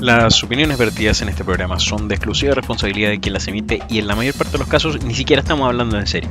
[0.00, 3.98] Las opiniones vertidas en este programa son de exclusiva responsabilidad de quien las emite y
[3.98, 6.30] en la mayor parte de los casos ni siquiera estamos hablando en serio.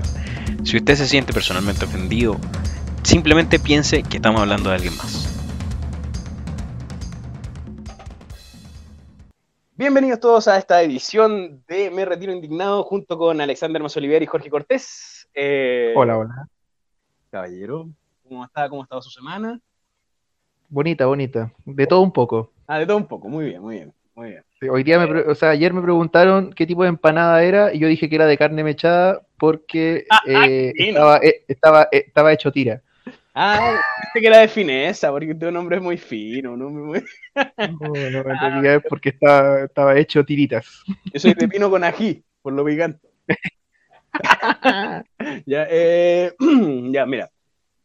[0.63, 2.37] Si usted se siente personalmente ofendido,
[3.03, 5.35] simplemente piense que estamos hablando de alguien más.
[9.75, 14.49] Bienvenidos todos a esta edición de Me Retiro Indignado junto con Alexander Masoliver y Jorge
[14.49, 15.29] Cortés.
[15.35, 16.49] Eh, Hola, hola.
[17.29, 17.87] Caballero,
[18.27, 18.67] ¿cómo está?
[18.67, 19.61] ¿Cómo ha estado su semana?
[20.69, 21.53] Bonita, bonita.
[21.65, 22.51] De todo un poco.
[22.71, 24.43] Ah, de todo un poco, muy bien, muy bien, muy bien.
[24.69, 27.79] Hoy día, me, pre- o sea, ayer me preguntaron qué tipo de empanada era y
[27.79, 30.99] yo dije que era de carne mechada porque eh, fino.
[30.99, 32.83] estaba, eh, estaba, eh, estaba hecho tira.
[33.33, 33.59] Ah,
[33.95, 36.69] pensé que era de fineza, porque tu nombre es muy fino, ¿no?
[36.69, 37.03] Muy-
[37.65, 40.83] No, no, en realidad es porque estaba, estaba hecho tiritas.
[41.13, 43.07] Yo soy de pino con ají, por lo picante.
[45.45, 46.33] ya, eh,
[46.93, 47.31] ya, mira.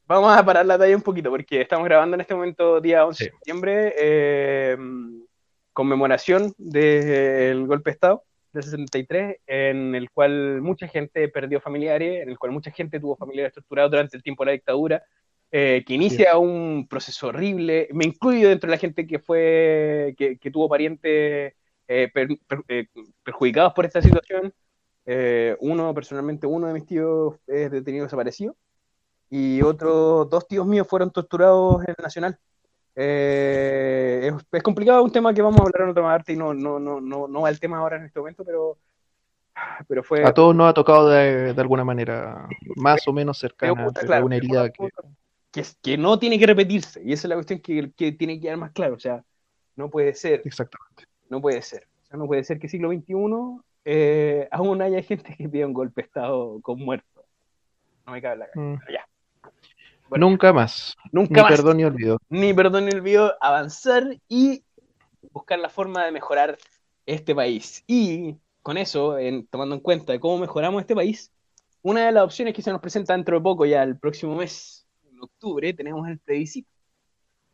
[0.06, 3.24] Vamos a parar la talla un poquito porque estamos grabando en este momento día 11
[3.24, 4.76] de septiembre, eh,
[5.72, 12.28] conmemoración del golpe de Estado del 63, en el cual mucha gente perdió familiares, en
[12.30, 15.02] el cual mucha gente tuvo familiares torturados durante el tiempo de la dictadura,
[15.50, 17.88] eh, que inicia un proceso horrible.
[17.92, 21.54] Me incluyo dentro de la gente que fue, que, que tuvo parientes
[21.88, 22.86] eh, per- per- eh,
[23.24, 24.52] perjudicados por esta situación.
[25.60, 28.56] Uno, personalmente, uno de mis tíos es detenido desaparecido
[29.36, 32.38] y otros dos tíos míos fueron torturados en el Nacional.
[32.94, 36.54] Eh, es, es complicado, un tema que vamos a hablar en otra parte y no,
[36.54, 38.78] no, no, no, no va el tema ahora en este momento, pero,
[39.88, 40.24] pero fue...
[40.24, 42.46] A todos nos ha tocado de, de alguna manera,
[42.76, 44.88] más o menos cercana, pero claro, una herida que...
[45.82, 48.56] que, no tiene que repetirse y esa es la cuestión que, que tiene que quedar
[48.56, 48.94] más claro.
[48.94, 49.24] O sea,
[49.74, 51.06] no puede ser Exactamente.
[51.28, 51.88] No puede ser.
[52.04, 53.14] O sea, no puede ser que siglo XXI
[53.84, 57.24] eh, aún haya gente que pida un golpe de Estado con muertos.
[58.06, 58.84] No me cabe en la cabeza.
[58.84, 58.92] Mm.
[58.92, 59.03] Ya.
[60.08, 60.94] Bueno, Nunca más.
[61.12, 61.50] nunca Ni más.
[61.50, 62.18] perdón ni olvido.
[62.28, 63.34] Ni perdón ni olvido.
[63.40, 64.62] Avanzar y
[65.32, 66.56] buscar la forma de mejorar
[67.06, 67.82] este país.
[67.86, 71.30] Y con eso, en- tomando en cuenta de cómo mejoramos este país,
[71.82, 74.86] una de las opciones que se nos presenta dentro de poco, ya el próximo mes,
[75.10, 76.68] en octubre, tenemos el plebiscito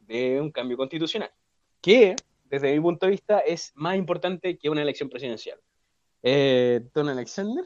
[0.00, 1.30] de un cambio constitucional.
[1.80, 2.14] Que,
[2.44, 5.58] desde mi punto de vista, es más importante que una elección presidencial.
[6.22, 7.64] Eh, Don Alexander,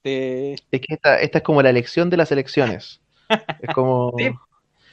[0.00, 0.52] te...
[0.54, 3.00] Es que esta, esta es como la elección de las elecciones.
[3.60, 4.12] Es como...
[4.18, 4.30] Sí.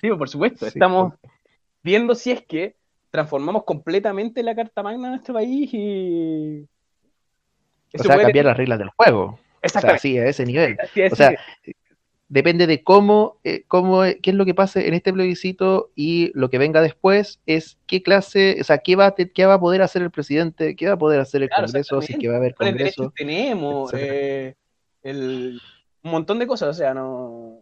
[0.02, 1.14] Sí, por supuesto, Sí, estamos
[1.84, 2.78] viendo si es que
[3.12, 6.66] transformamos completamente la Carta Magna de nuestro país y...
[7.94, 9.24] O sea, puede- cambiar las reglas del juego.
[9.24, 10.02] O sea, Exactamente.
[10.02, 10.78] sí, a ese nivel.
[10.94, 11.36] Sí, O sea,
[12.30, 16.32] depende de cómo, eh, cómo, eh, qué es lo que pase en este plebiscito y
[16.34, 19.60] lo que venga después es qué clase, o sea, qué va, te- qué va a
[19.60, 22.28] poder hacer el presidente, qué va a poder hacer el Claro, Congreso, si es que
[22.30, 23.14] va a haber ¿Cuáles Congreso.
[23.18, 23.92] tenemos?
[23.96, 24.56] Eh,
[25.04, 25.60] el-
[26.04, 27.59] un montón de cosas, o sea, no...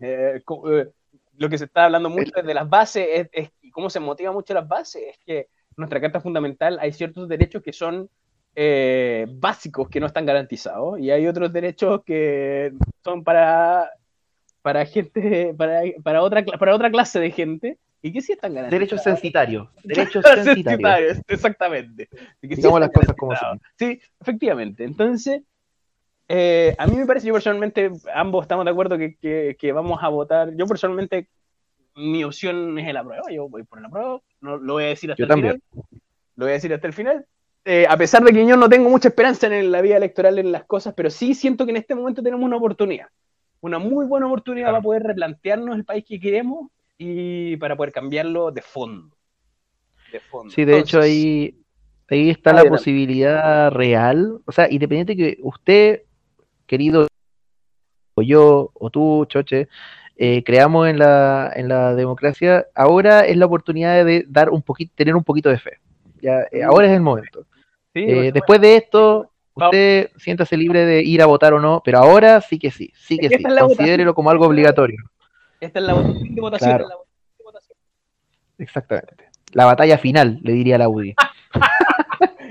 [0.00, 0.88] Eh, eh,
[1.36, 4.00] lo que se está hablando mucho es de las bases, es, es- y cómo se
[4.00, 8.08] motiva mucho las bases, es que nuestra Carta Fundamental hay ciertos derechos que son
[8.56, 13.90] eh, básicos que no están garantizados y hay otros derechos que son para
[14.62, 18.78] para gente para, para otra para otra clase de gente y que sí están garantizados.
[18.78, 19.68] Derechos censitarios.
[19.82, 22.08] Derechos Censitarios, exactamente.
[22.42, 23.60] Y que sí las cosas como son.
[23.78, 24.84] Sí, efectivamente.
[24.84, 25.42] Entonces,
[26.28, 29.98] eh, a mí me parece, yo personalmente, ambos estamos de acuerdo que, que- que vamos
[30.02, 30.54] a votar.
[30.56, 31.28] Yo personalmente,
[31.96, 33.28] mi opción es el apruebo.
[33.30, 34.22] Yo voy por el apruebo.
[34.40, 35.62] No, lo voy a decir hasta Yo el también.
[35.70, 35.84] final.
[36.36, 37.26] Lo voy a decir hasta el final.
[37.66, 40.52] Eh, a pesar de que yo no tengo mucha esperanza en la vida electoral en
[40.52, 43.06] las cosas, pero sí siento que en este momento tenemos una oportunidad.
[43.60, 44.74] Una muy buena oportunidad Claro.
[44.76, 46.68] para poder replantearnos el país que queremos
[46.98, 49.16] y para poder cambiarlo de fondo.
[50.12, 50.52] De fondo.
[50.52, 51.56] Sí, de hecho ahí,
[52.10, 54.40] ahí está la posibilidad real.
[54.44, 56.02] O sea, independiente que usted,
[56.66, 57.06] querido,
[58.14, 59.68] o yo, o tú, Choche,
[60.16, 64.92] eh, creamos en la, en la democracia, ahora es la oportunidad de dar un poquito,
[64.94, 65.78] tener un poquito de fe.
[66.20, 67.44] Ya, eh, ahora es el momento.
[67.92, 71.98] sí, Eh, después de esto, usted siéntase libre de ir a votar o no, pero
[71.98, 73.42] ahora sí que sí, sí que sí.
[73.42, 74.98] Considérelo como algo obligatorio.
[75.60, 76.70] Esta es la votación de votación.
[76.70, 76.84] Claro.
[76.84, 77.78] es la votación de votación.
[78.58, 79.28] Exactamente.
[79.52, 81.14] La batalla final, le diría la UDI.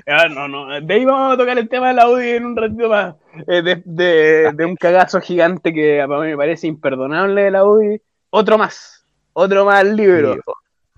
[0.07, 0.81] Ah, no, no.
[0.81, 3.15] De ahí vamos a tocar el tema de la UDI en un ratito más.
[3.47, 7.63] Eh, de, de- de un cagazo gigante que para mí me parece imperdonable de la
[7.63, 8.01] UDI.
[8.29, 9.05] Otro más.
[9.33, 10.33] Otro más al libro.
[10.33, 10.39] Sí,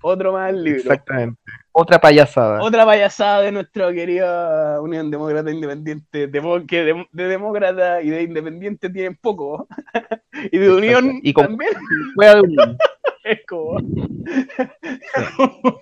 [0.02, 0.80] Otro más al libro.
[0.80, 1.40] Exactamente.
[1.72, 2.62] Otra payasada.
[2.62, 6.26] Otra payasada de nuestra querida Unión Demócrata Independiente.
[6.28, 9.68] Demo- que de, de demócrata y de independiente tienen poco.
[10.52, 11.72] y de unión Y con- también.
[12.14, 12.78] Cueva de Unión.
[13.24, 13.76] Es como.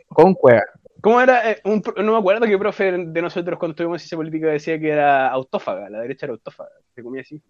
[0.09, 0.63] Con cueva.
[1.05, 1.51] ¿Cómo era?
[1.51, 4.89] Eh, un no me acuerdo qué profe de nosotros cuando tuvimos esa política decía que
[4.89, 7.43] era autófaga, la derecha era autófaga, se comía así.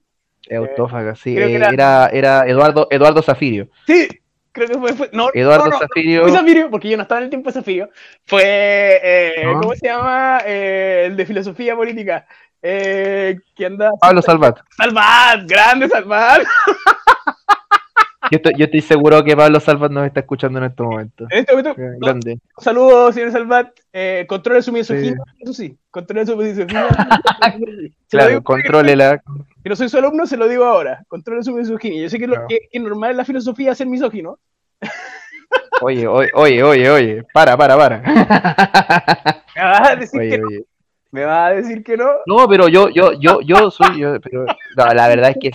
[0.51, 1.37] Autófaga, sí.
[1.37, 3.69] que eh, era- era, era Eduardo, Eduardo Zafirio.
[3.87, 4.09] Sí,
[4.51, 4.93] creo que fue.
[4.95, 6.23] fue- no, Eduardo no, no, Zafirio.
[6.23, 7.91] fue Zafirio, porque yo no estaba en el tiempo de Zafirio.
[8.27, 8.43] Fue.
[8.45, 10.41] eh, ¿cómo se llama?
[10.45, 12.27] Eh, el de filosofía política.
[12.61, 13.93] Eh, que anda.
[14.00, 14.59] Pablo Salvat.
[14.77, 16.43] Salvat, grande Salvat.
[18.35, 21.27] Yo estoy, yo estoy seguro que Pablo Salvat nos está escuchando en este momento.
[21.31, 22.39] En este momento, Eh, Grande.
[22.59, 23.69] saludos, señor Salvat.
[23.93, 25.79] Eh, controle su misoginia, eso sí.
[25.91, 26.89] Controle su misoginia.
[28.11, 29.23] Claro, contrólela.
[29.63, 31.05] Que no soy su alumno, se lo digo ahora.
[31.09, 32.03] Controle su misoginia.
[32.03, 34.39] Yo sé que, lo, que, que normal en la filosofía ser misógino.
[35.81, 37.23] Oye, oye, oye, oye, oye.
[37.33, 37.99] Para, para, para.
[39.57, 40.49] Me vas a decir que Oye, no.
[40.49, 40.65] oye.
[41.14, 42.06] Me vas a decir que no.
[42.26, 44.44] No, pero yo, yo, yo, yo soy, yo, pero
[44.76, 45.50] no, la verdad es que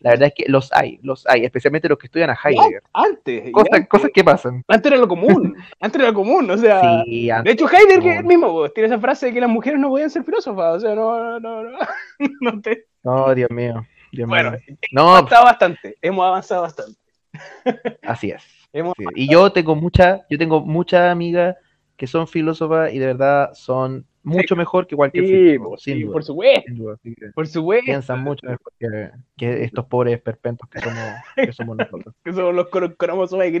[0.00, 2.82] la verdad es que los hay, los hay, especialmente los que estudian a Heidegger.
[2.92, 3.52] Antes.
[3.52, 3.88] Cosas, antes.
[3.88, 4.64] cosas que pasan.
[4.66, 5.56] Antes era lo común.
[5.80, 6.50] Antes era lo común.
[6.50, 6.80] O sea.
[7.04, 8.28] Sí, De hecho, Heidegger No.
[8.28, 10.78] mismo, tiene esa frase de que las mujeres no podían ser filósofas.
[10.78, 11.78] O sea, no, no, no.
[12.40, 14.60] no te- No, Dios mío, Dios Bueno, mío.
[14.90, 15.96] hemos avanzado bastante.
[16.02, 16.98] Hemos avanzado bastante.
[18.02, 18.42] así es.
[18.72, 21.54] Hemos- Sí, Y yo tengo mucha, yo tengo muchas amigas
[21.96, 26.12] que son filósofas y de verdad son mucho mejor que cualquier Sí, sin sí, duda,
[26.12, 26.62] por supuesto.
[26.66, 27.84] sin duda, que Por supuesto.
[27.84, 30.98] piensan mucho mejor que, que estos pobres perpentos que somos,
[31.36, 32.14] que somos nosotros.
[32.24, 33.58] Que son los cro- cromosomas Y.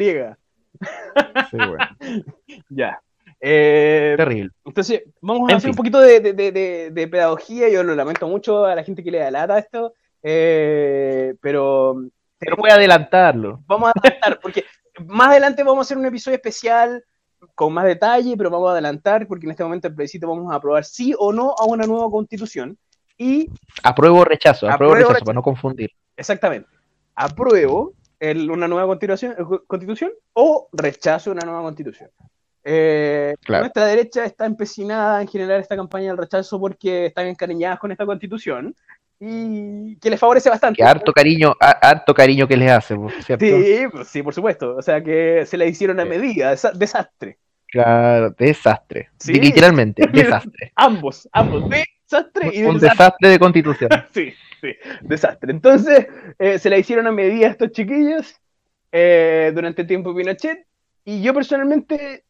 [1.50, 1.76] Sí, bueno,
[2.70, 3.00] Ya.
[3.46, 4.50] Eh, terrible.
[4.64, 7.68] entonces, vamos a En hacer un poquito de, de- de- de- de pedagogía.
[7.68, 9.92] Yo lo lamento mucho a la gente que le da lata esto.
[10.22, 11.94] eh, pero
[12.38, 13.62] Pero voy a adelantarlo.
[13.66, 14.64] vamos a adelantar, porque
[15.06, 17.04] más adelante vamos a hacer un episodio especial
[17.54, 20.56] con más detalle, pero vamos a adelantar, porque en este momento el plebiscito vamos a
[20.56, 22.76] aprobar sí o no a una nueva constitución.
[23.16, 23.48] Y,
[23.82, 25.24] Apruebo o rechazo, apruebo o Apruebo rechazo, rechazo.
[25.26, 25.90] para no confundir.
[26.16, 26.68] exactamente,
[27.14, 32.10] apruebo el- una nueva constitución, eh, constitución o rechazo una nueva constitución.
[32.64, 33.64] Eh, Claro.
[33.64, 38.06] Nuestra derecha está empecinada en generar esta campaña del rechazo porque están encariñadas con esta
[38.06, 38.74] constitución
[39.20, 40.76] y que les favorece bastante.
[40.76, 43.44] Que harto cariño, ha- harto cariño que les hace, ¿cierto?
[43.44, 44.76] Sí, pues, sí, por supuesto.
[44.76, 47.38] O sea que se la hicieron a medida, desa- desastre.
[47.68, 49.08] Claro, desastre.
[49.18, 49.32] Sí.
[49.34, 50.72] Literalmente, desastre.
[50.76, 52.88] Ambos, ambos, desastre y Un desastre.
[52.90, 53.90] desastre de constitución.
[54.12, 54.68] Sí, sí,
[55.02, 55.50] desastre.
[55.52, 56.06] Entonces,
[56.38, 58.36] eh, se la hicieron a medida a estos chiquillos
[58.92, 60.66] eh, durante el tiempo de Pinochet.
[61.04, 62.24] Y yo personalmente,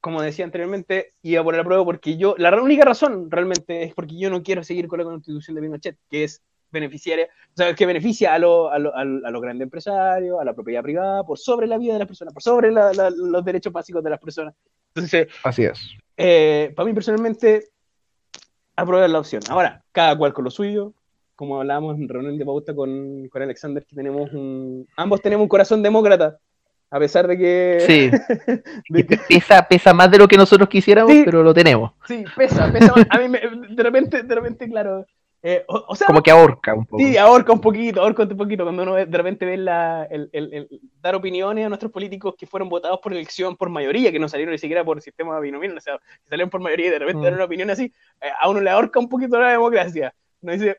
[0.00, 4.18] como decía anteriormente, iba por el apruebo porque yo, la única razón realmente es porque
[4.18, 7.86] yo no quiero seguir con la constitución de Pinochet, que es beneficiaria, o sea, que
[7.86, 11.24] beneficia a, lo- a, lo- a, lo- a los grandes empresarios, a la propiedad privada,
[11.24, 14.10] por sobre la vida de las personas, por sobre la- la- los derechos básicos de
[14.10, 14.54] las personas.
[14.94, 15.78] Entonces, Así es.
[16.16, 17.68] eh, para mí personalmente,
[18.74, 19.42] aprobar la opción.
[19.48, 20.92] Ahora, cada cual con lo suyo.
[21.34, 24.88] Como hablábamos en reunión de pauta con, con Alexander, que tenemos un.
[24.96, 26.38] Ambos tenemos un corazón demócrata.
[26.90, 27.78] A pesar de que.
[27.86, 28.10] Sí,
[28.88, 31.22] de que- pesa, pesa más de lo que nosotros quisiéramos, Sí.
[31.24, 31.92] pero lo tenemos.
[32.06, 32.92] sí, pesa, pesa.
[32.94, 33.06] más.
[33.10, 35.04] A mí me- de repente, de repente, claro.
[35.42, 37.02] eh, o, o sea, Como que ahorca un poco.
[37.02, 38.64] sí, ahorca un poquito, ahorca un poquito.
[38.64, 40.68] Cuando uno de repente ve la, el, el- el
[41.00, 44.52] dar opiniones a nuestros políticos que fueron votados por elección por mayoría, que no salieron
[44.52, 47.24] ni siquiera por sistema binominal, o sea, que salieron por mayoría y de repente Mm.
[47.24, 50.14] dar una opinión así, eh, a uno le ahorca un poquito la democracia.
[50.40, 50.78] Uno dice,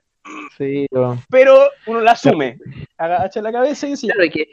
[0.57, 1.17] Sí, no.
[1.29, 2.57] pero uno la asume,
[2.97, 4.47] agacha la cabeza y dice, Claro, que-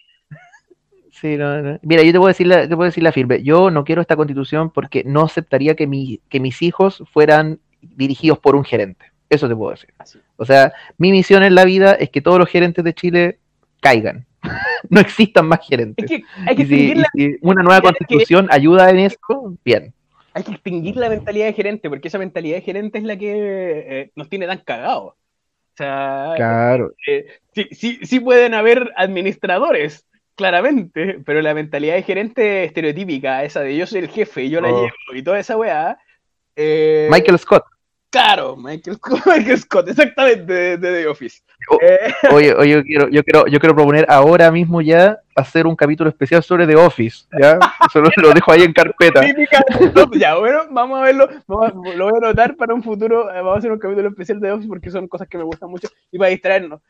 [1.25, 1.79] Sí, no, no.
[1.81, 3.43] Mira, yo te puedo decir la, te puedo decir la firme.
[3.43, 8.39] Yo no quiero esta constitución porque no aceptaría que, mi, que mis hijos fueran dirigidos
[8.41, 9.07] por un gerente.
[9.31, 9.89] Eso te puedo decir.
[9.97, 10.19] Así.
[10.37, 13.39] O sea, mi misión en la vida es que todos los gerentes de Chile
[13.81, 14.27] caigan.
[14.91, 16.05] no existan más es gerentes.
[16.07, 19.95] que hay que, Y si, y una nueva que- constitución ayuda en eso, bien.
[20.35, 23.33] hay que extinguir la mentalidad de gerente, porque esa mentalidad de gerente es la que
[23.33, 25.15] eh, nos tiene tan cagados.
[25.15, 26.93] O sea, Claro.
[27.09, 33.61] eh, sí, sí, sí pueden haber administradores, claramente, pero la mentalidad de gerente estereotípica, esa
[33.61, 34.77] de yo soy el jefe y yo la Oh.
[34.83, 35.99] llevo y toda esa weá.
[36.57, 37.65] eh, Michael Scott.
[38.11, 41.41] Claro, Michael, Michael Scott, exactamente, de, de The Office.
[41.69, 41.79] Oh.
[41.83, 41.99] Eh,
[42.33, 46.11] Oye, oye, yo quiero, yo quiero, yo quiero proponer ahora mismo ya hacer un capítulo
[46.11, 47.25] especial sobre The Office.
[47.41, 47.59] ¿ya?
[47.93, 49.21] Solo lo dejo ahí en carpeta.
[49.95, 53.31] no, ya, bueno, vamos a verlo, vamos a- lo voy a anotar para un futuro,
[53.31, 55.45] eh, vamos a hacer un capítulo especial de The Office porque son cosas que me
[55.45, 56.81] gustan mucho y para distraernos.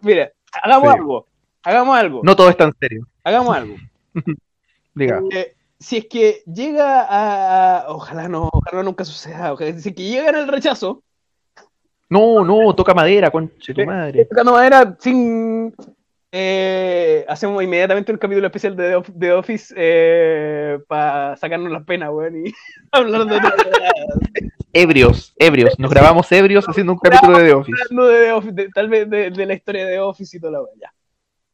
[0.00, 0.30] Mira,
[0.62, 0.96] hagamos Sí.
[0.98, 1.26] algo,
[1.62, 3.06] hagamos algo, No todo es tan serio.
[3.24, 3.76] hagamos algo.
[4.94, 5.20] Diga.
[5.32, 9.52] Eh, si es que llega a, a- Ojalá no, ojalá nunca suceda.
[9.52, 11.02] ojalá- si es que llegan al rechazo,
[12.08, 14.24] No, no, toca madera, conche tu madre.
[14.26, 15.72] tocando madera sin.
[16.32, 19.74] eh, hacemos inmediatamente un capítulo especial de The Of- The Office
[20.88, 22.52] para sacarnos las penas, weón, y
[22.92, 23.54] hablar de otra
[24.72, 25.76] Ebrios, ebrios.
[25.78, 27.82] Nos grabamos ebrios haciendo un capítulo de The Office.
[27.82, 30.40] hablando de The Office, de- tal vez de, de la historia de The Office y
[30.40, 30.92] toda la weá.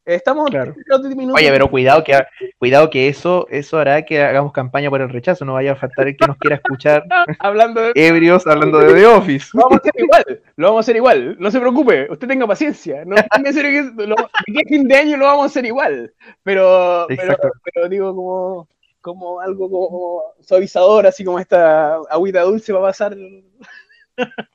[0.07, 0.73] Estamos Claro.
[0.93, 1.39] a 10 minutos.
[1.41, 2.17] Oye, pero cuidado que
[2.57, 5.43] cuidado que eso eso hará que hagamos campaña por el rechazo.
[5.43, 7.03] No vaya a faltar el que nos quiera escuchar
[7.39, 7.91] hablando de.
[7.95, 9.49] ebrios hablando de The Office.
[9.53, 12.47] Lo vamos a hacer igual, lo vamos a hacer igual, no se preocupe, usted tenga
[12.47, 15.47] paciencia, no en serio que lo- de aquí a fin de año lo vamos a
[15.47, 18.67] hacer igual, pero, pero, pero digo como
[19.01, 23.15] como algo como suavizador, así como esta agüita dulce va a pasar.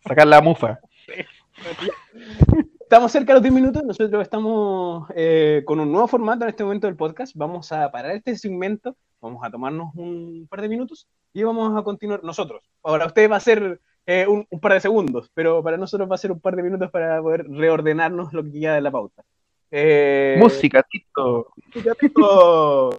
[0.06, 0.78] Sacar la mufa.
[2.92, 6.62] Estamos cerca de los 10 minutos, nosotros estamos eh, con un nuevo formato en este
[6.62, 7.32] momento del podcast.
[7.34, 11.82] Vamos a parar este segmento, vamos a tomarnos un par de minutos y vamos a
[11.84, 12.62] continuar nosotros.
[12.82, 16.16] Ahora, usted va a ser eh, un, un par de segundos, pero para nosotros va
[16.16, 19.25] a ser un par de minutos para poder reordenarnos lo que queda de la pauta.
[19.70, 21.49] Eh, Música, Tito.
[21.56, 22.90] música, Tito.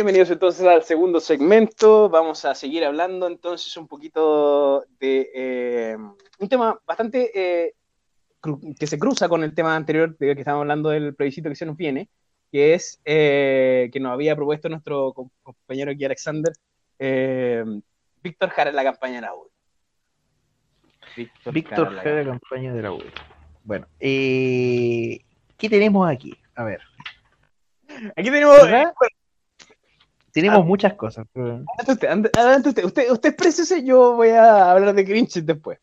[0.00, 2.08] Bienvenidos entonces al segundo segmento.
[2.08, 5.96] Vamos a seguir hablando entonces un poquito de eh,
[6.38, 7.74] un tema bastante eh,
[8.78, 11.66] que se cruza con el tema anterior de que estábamos hablando del plebiscito que se
[11.66, 12.08] nos viene,
[12.50, 16.54] que es eh, que nos había propuesto nuestro com- compañero aquí Alexander,
[18.22, 19.50] Víctor Jara en la campaña de la U.
[21.52, 23.02] Víctor en la Jara, campaña de la U.
[23.64, 25.20] Bueno, ¿qué
[25.58, 26.32] tenemos aquí?
[26.54, 26.80] A ver.
[28.16, 28.62] Aquí tenemos.
[28.62, 28.94] ¿Verdad?
[30.32, 30.64] Tenemos Ah.
[30.64, 31.26] muchas cosas.
[31.32, 32.08] pero- Adelante usted,
[32.38, 32.84] adelante usted.
[32.84, 35.78] Usted, usted exprésese, yo voy a hablar de Grinch después.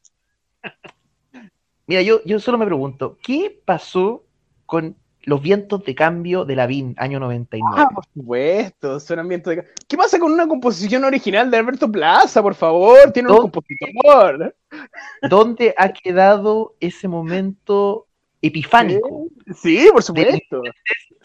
[1.86, 4.24] Mira, yo, yo solo me pregunto, ¿qué pasó
[4.66, 7.76] con los vientos de cambio de la VIN año 99?
[7.78, 9.66] Ah, por supuesto, son ambientes de...
[9.88, 13.12] ¿Qué pasa con una composición original de Alberto Plaza, por favor?
[13.14, 14.56] Tiene un ¿Dó- compositor.
[15.30, 18.08] ¿Dónde ha quedado ese momento
[18.42, 19.28] epifánico?
[19.56, 20.62] Sí, por supuesto.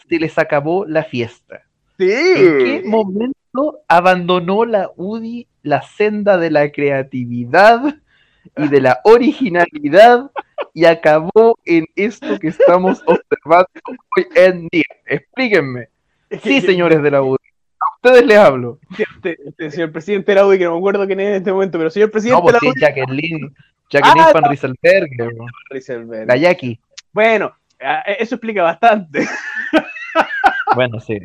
[0.09, 1.61] Se les acabó la fiesta.
[1.97, 2.11] Sí.
[2.11, 7.95] ¿En qué momento abandonó la UDI la senda de la creatividad
[8.57, 10.31] y de la originalidad
[10.73, 13.67] y acabó en esto que estamos observando
[14.17, 14.83] hoy en día?
[15.05, 15.89] Explíquenme.
[16.41, 17.37] Sí, señores de la UDI.
[17.79, 18.79] A ustedes les hablo.
[18.97, 21.51] Este, este señor presidente de la UDI, que no me acuerdo quién es en este
[21.53, 23.55] momento, pero señor No, presidente pues de sí, la es Jacqueline,
[23.89, 25.09] Jacqueline Ah, Van Rieselberg,
[26.09, 26.25] UDI.
[26.25, 26.79] la Jackie.
[27.11, 27.53] Bueno,
[28.17, 29.27] eso explica bastante.
[30.75, 31.19] Bueno, sí,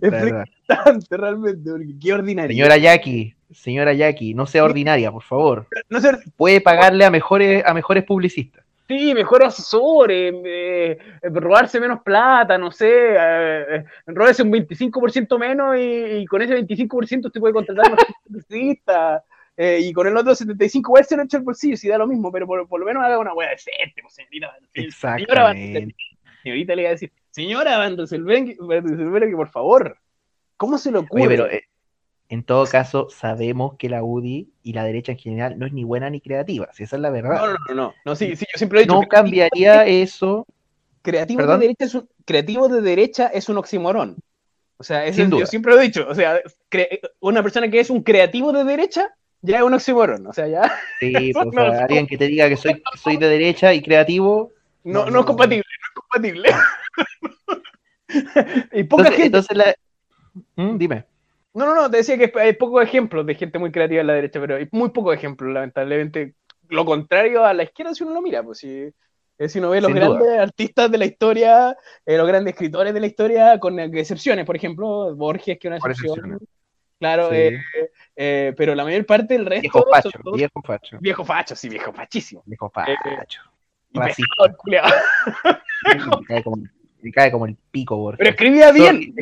[0.00, 0.44] verdad.
[0.68, 2.54] bastante realmente, porque qué ordinario.
[2.54, 5.66] Señora Jackie, señora Jackie, no sea ordinaria, por favor.
[5.88, 8.64] No sé, Puede pagarle a mejores, a mejores publicistas.
[8.86, 15.38] Sí, mejor asesor, eh, eh, robarse menos plata, no sé, eh, eh, róbese un 25%
[15.38, 19.24] menos y, y con ese 25% usted puede contratar a un publicista
[19.56, 22.06] eh, y con el otro 75% igual se lo echa el bolsillo, si da lo
[22.06, 24.52] mismo, pero por, por lo menos haga una hueá decente, pues, señorita.
[24.74, 25.94] Exactamente.
[26.42, 29.98] Señorita le iba a decir, señora Van Rieselberg, por favor,
[30.56, 31.26] ¿cómo se le ocurre?
[31.26, 31.64] Oye, pero eh,
[32.28, 35.84] en todo caso, sabemos que la UDI y la derecha en general no es ni
[35.84, 37.40] buena ni creativa, si esa es la verdad.
[37.40, 38.96] no, no, no, no, sí, sí, yo siempre lo he dicho.
[38.96, 40.46] No cambiaría eso,
[41.02, 41.60] creativo ¿Perdón?
[41.60, 44.16] de derecha es un, creativo de derecha es un oxímoron.
[44.76, 46.06] O sea, eso yo siempre lo he dicho.
[46.08, 50.26] O sea, cre- una persona que es un creativo de derecha ya es un oxímoron.
[50.26, 50.62] O sea, ya
[51.00, 53.82] sí, pues, o No, sea, alguien que te diga que soy, soy de derecha y
[53.82, 54.52] creativo.
[54.84, 55.64] no, No, no es compatible,
[56.14, 56.48] compatible.
[58.72, 59.26] y poca Entonces, gente.
[59.26, 59.74] entonces la...
[60.56, 61.04] Mm, dime.
[61.54, 64.14] No, no, no, te decía que hay pocos ejemplos de gente muy creativa en la
[64.14, 66.34] derecha, pero hay muy pocos ejemplos, lamentablemente.
[66.68, 68.90] Lo contrario a la izquierda si uno lo mira, pues si,
[69.38, 72.92] eh, si uno ve los Sin grandes artistas de la historia, eh, los grandes escritores
[72.92, 76.38] de la historia, con excepciones, por ejemplo, Borges, que es una excepción.
[76.98, 77.36] Claro, Sí.
[77.36, 77.60] eh,
[78.16, 81.54] eh, pero la mayor parte del resto Viejo son facho, todos- viejo facho, viejo facho,
[81.56, 82.42] sí, viejo fachísimo.
[82.46, 83.40] viejo Eh, facho.
[83.94, 84.34] Racista.
[84.68, 86.56] Me cae como,
[87.02, 88.18] me cae como el pico, Borges.
[88.18, 89.14] Pero escribía bien.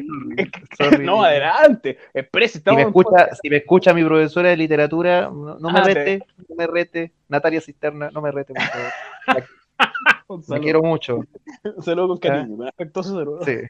[0.77, 1.07] Sorry, sorry.
[1.07, 1.99] No, adelante.
[2.15, 5.83] Expresa, Si me, escucha, si me escucha mi profesora de literatura, no, no me Ah,
[5.83, 7.13] te- rete, no me rete.
[7.29, 8.93] Natalia Cisterna, no me rete, por favor.
[10.29, 11.25] Un Me quiero mucho.
[11.65, 13.45] un saludo con cariño, con afectuoso saludo.
[13.45, 13.57] Sí.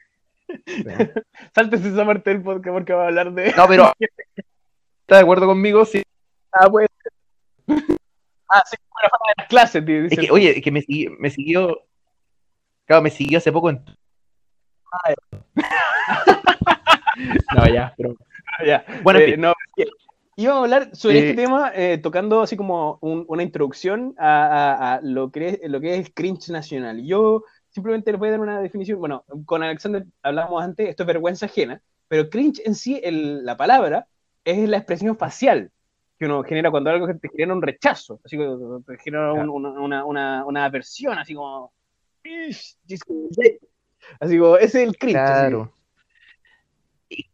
[0.67, 0.83] Sí.
[1.55, 3.53] Sáltese esa parte del podcast porque va a hablar de.
[3.57, 3.91] No, pero
[5.01, 5.83] ¿está de acuerdo conmigo?
[5.85, 6.03] Sí.
[6.51, 6.87] Ah, pues.
[8.53, 10.21] Ah, sí, buena fama de las clases, tío, Es dice.
[10.21, 11.81] que, oye, es que me siguió, me siguió.
[12.85, 13.83] Claro, me siguió hace poco en.
[17.55, 18.15] No, ya, pero.
[18.59, 18.85] Ah, ya.
[19.03, 19.87] Bueno, en Eh, no, es
[20.35, 24.47] íbamos a hablar sobre Eh, este tema eh, tocando así como un- una introducción a,
[24.47, 27.03] a- a lo, que es, lo que es el cringe nacional.
[27.03, 28.99] Yo simplemente les voy a dar una definición.
[28.99, 33.57] Bueno, con Alexander hablamos antes, esto es vergüenza ajena, pero cringe en sí, el- la
[33.57, 34.07] palabra,
[34.43, 35.71] es la expresión facial
[36.17, 38.47] que uno genera cuando algo te genera un rechazo, así que
[38.85, 41.71] te genera un- una, una, una, una aversión, así como...
[44.19, 45.13] Así como, ese es el cringe.
[45.13, 45.73] Claro.
[47.09, 47.25] Es-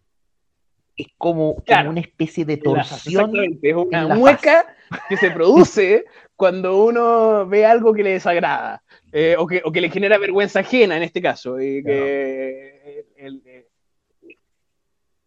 [0.98, 1.56] Es como,
[1.90, 3.24] una especie de torsión.
[3.26, 4.76] exactamente, es una mueca
[5.08, 6.06] que se produce
[6.36, 8.82] cuando uno ve algo que le desagrada
[9.12, 11.60] eh, o, que, o que le genera vergüenza ajena en este caso.
[11.60, 13.66] y que, el- el-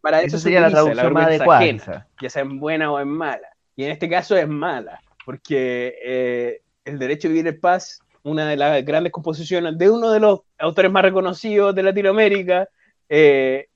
[0.02, 3.08] para eso se sería la traducción más adecuada, ajena, ya sea en buena o en
[3.08, 3.48] mala.
[3.76, 8.46] y en este caso es mala, porque eh, el derecho a vivir en paz, una
[8.48, 12.68] de las grandes composiciones de uno de los autores más reconocidos de Latinoamérica,
[13.08, 13.68] eh,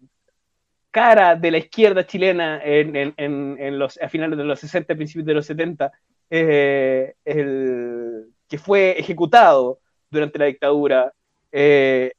[0.90, 5.26] cara de la izquierda chilena en, en, en, los, a finales de los 60, principios
[5.26, 5.92] de los 70,
[6.30, 9.78] eh, el, que fue ejecutado
[10.10, 11.12] durante la dictadura,
[11.52, 12.12] eh,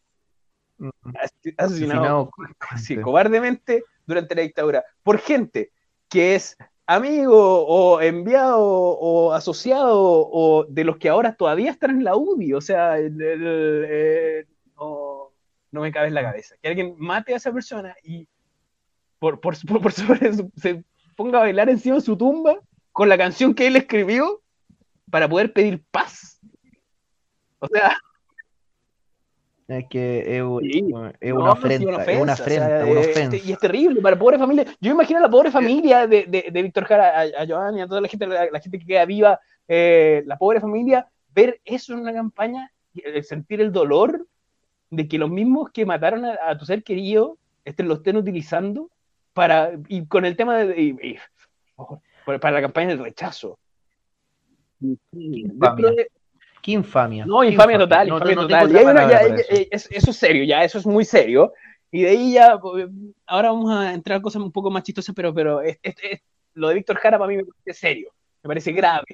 [1.57, 2.29] asesinado,
[2.77, 5.71] sí, cobardemente durante la dictadura, por gente
[6.09, 12.03] que es amigo o enviado o asociado o de los que ahora todavía están en
[12.05, 12.95] la UDI, o sea,
[14.75, 15.33] no,
[15.71, 16.55] no, me cabe en la cabeza.
[16.61, 18.27] Que alguien mate a esa persona y
[19.19, 20.83] por, por, por sobre se
[21.15, 22.59] ponga a bailar encima de su tumba
[22.93, 24.41] con la canción que él escribió
[25.11, 26.39] para poder pedir paz.
[27.59, 27.97] O sea,
[29.67, 34.65] es que es, una ofensa, es una afrenta, y es terrible para la pobre familia.
[34.79, 37.81] Yo imagino a la pobre familia de, de, de Víctor Jara, a, a Joan y
[37.81, 41.93] a toda la gente, la, gente que queda viva, eh, la pobre familia, ver eso
[41.93, 42.71] en una campaña,
[43.23, 44.25] sentir el dolor
[44.89, 48.89] de que los mismos que mataron a, tu ser querido estén, lo estén utilizando
[49.33, 51.19] para, y con el tema de,
[52.25, 53.59] para la campaña del rechazo.
[56.61, 57.25] Qué infamia.
[57.25, 58.75] No, infamia, total, infamia total.
[59.49, 61.53] eso es serio, ya, eso es muy serio.
[61.91, 62.87] Y de ahí ya, pues,
[63.25, 65.77] ahora vamos a entrar a cosas un poco más chistosas, pero, pero es,
[66.53, 68.11] lo de Víctor Jara para mí me parece serio,
[68.43, 69.05] me parece grave.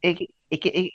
[0.00, 0.90] es, que, es, que,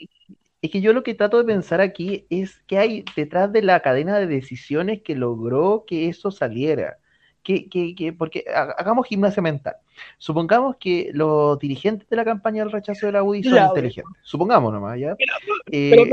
[0.61, 3.81] es que yo lo que trato de pensar aquí es que hay detrás de la
[3.81, 6.97] cadena de decisiones que logró que eso saliera
[7.43, 9.75] que, que, porque hagamos gimnasia mental.
[10.17, 14.21] Supongamos que los dirigentes de la campaña del rechazo de la UDI son inteligentes.
[14.23, 15.15] Supongamos nomás, ¿ya?
[15.71, 16.11] Eh,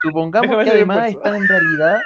[0.00, 2.00] supongamos que además están en realidad.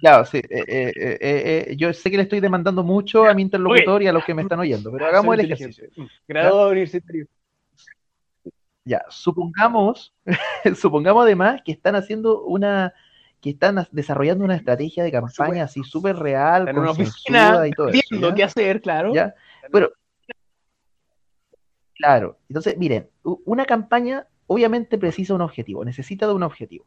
[0.00, 0.38] Claro, sí.
[0.38, 4.24] Eh, eh, yo sé que le estoy demandando mucho a mi interlocutor y a los
[4.24, 5.88] que me están oyendo, pero hagamos el ejercicio.
[6.26, 7.26] Graduado universitario.
[8.84, 10.12] Ya, supongamos,
[10.76, 12.92] supongamos además que están haciendo una
[13.42, 18.34] que están desarrollando una estrategia de campaña así súper real, con una y todo eso,
[18.34, 19.12] qué hacer, claro.
[19.72, 19.92] Pero,
[21.96, 26.86] claro, entonces, miren, una campaña obviamente precisa un objetivo, necesita de un objetivo.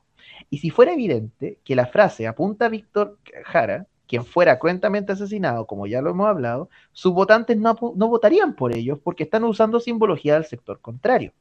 [0.50, 5.68] Y si fuera evidente que la frase apunta a Víctor Jara, quien fuera cruentamente asesinado,
[5.68, 9.82] como ya lo hemos hablado, sus votantes no, no votarían por ellos porque están usando
[9.82, 11.34] simbología del sector contrario.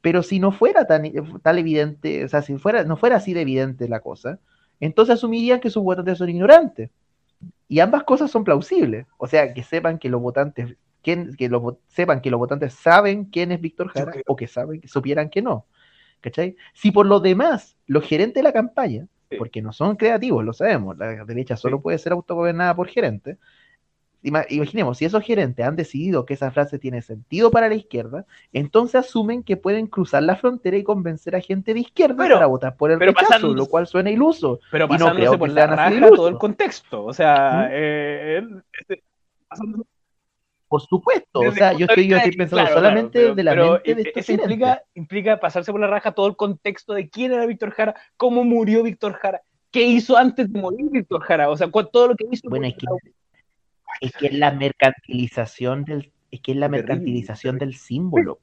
[0.00, 3.34] Pero si no fuera tan, eh, tan evidente, o sea, si fuera, no fuera así
[3.34, 4.38] de evidente la cosa,
[4.80, 6.90] entonces asumirían que sus votantes son ignorantes.
[7.68, 9.06] Y ambas cosas son plausibles.
[9.18, 13.26] O sea, que sepan que los votantes, que, que los, sepan que los votantes saben
[13.26, 15.66] quién es Víctor Jara o que saben, que supieran que no.
[16.20, 16.56] ¿Cachai?
[16.74, 19.06] Si por lo demás, los gerentes de la campaña,
[19.36, 23.36] porque no son creativos, lo sabemos, la derecha solo puede ser autogobernada por gerentes,
[24.22, 28.96] imaginemos, si esos gerentes han decidido que esa frase tiene sentido para la izquierda, entonces
[28.96, 32.90] asumen que pueden cruzar la frontera y convencer a gente de izquierda para votar por
[32.90, 34.60] el rechazo, lo cual suena iluso.
[34.70, 37.72] Pero pasándose no por la raja todo el contexto, o sea, ¿Mm?
[37.72, 38.42] eh,
[38.80, 39.02] este,
[40.68, 45.40] por supuesto, o sea, yo estoy, pensando solamente de la mente de estos implica, implica
[45.40, 49.14] pasarse por la raja todo el contexto de quién era Víctor Jara, cómo murió Víctor
[49.14, 52.50] Jara, qué hizo antes de morir Víctor Jara, o sea, todo lo que hizo.
[52.50, 52.86] Bueno, es que
[54.00, 58.40] es que es la mercantilización del, es que es la mercantilización del símbolo.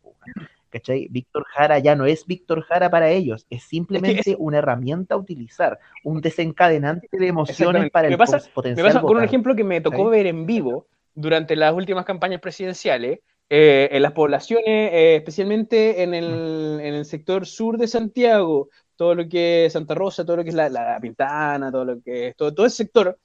[0.70, 1.08] ¿Cachai?
[1.10, 5.80] Víctor Jara ya no es Víctor Jara para ellos, es simplemente una herramienta a utilizar,
[6.04, 8.86] un desencadenante de emociones para el pasa, potencial.
[8.86, 12.42] Me pasa con un ejemplo que me tocó ver en vivo durante las últimas campañas
[12.42, 18.70] presidenciales, eh, en las poblaciones, eh, especialmente en el, en el, sector sur de Santiago,
[18.96, 22.02] todo lo que es Santa Rosa, todo lo que es la, la Pintana, todo lo
[22.02, 23.20] que es todo, todo ese sector,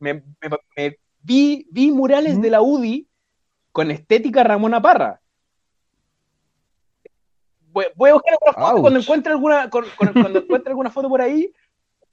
[0.00, 0.14] me,
[0.76, 3.08] me, vi, vi murales de la UDI
[3.72, 5.20] con estética Ramona Parra.
[7.72, 11.52] Voy, a buscar alguna foto cuando encuentre alguna, cuando encuentre alguna foto por ahí.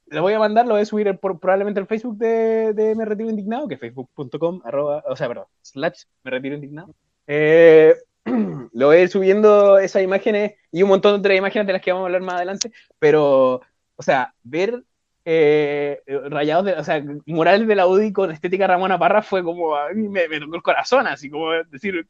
[0.05, 3.29] La voy a mandar, lo voy a subir probablemente al Facebook de, de, Me Retiro
[3.29, 6.95] Indignado, que es facebook.com, o sea, perdón, slash Me Retiro Indignado.
[7.25, 7.93] Eh,
[8.71, 11.81] lo voy a ir subiendo esas imágenes y un montón de otras imágenes de las
[11.81, 13.61] que vamos a hablar más adelante, pero,
[13.95, 14.83] o sea, ver
[15.29, 19.75] eh, rayados, de, o sea, murales de la UDI con estética Ramona Parra fue como,
[19.75, 22.07] a mí me, tocó el corazón, así como decir...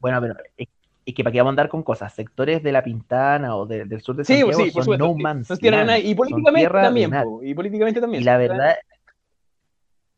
[0.00, 0.68] Bueno, pero es,
[1.14, 4.16] que para qué vamos a andar con cosas, sectores de la Pintana o del sur
[4.16, 8.22] de Santiago sí, sí, son no man's y políticamente también, y políticamente también.
[8.22, 8.76] Y la verdad,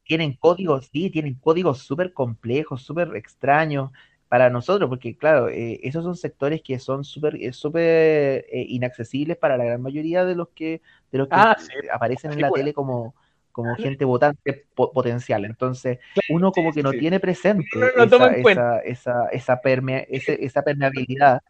[0.04, 3.90] tienen códigos, sí, tienen códigos súper complejos, súper extraños,
[4.28, 9.36] para nosotros, porque claro, eh, esos son sectores que son súper eh, súper eh, inaccesibles
[9.36, 10.80] para la gran mayoría de los que,
[11.12, 11.56] de los que ah,
[11.92, 13.14] aparecen en la tele como,
[13.52, 15.44] como gente votante potencial.
[15.44, 15.98] Entonces,
[16.30, 21.42] uno como que no tiene presente esa, esa, esa, esa permeabilidad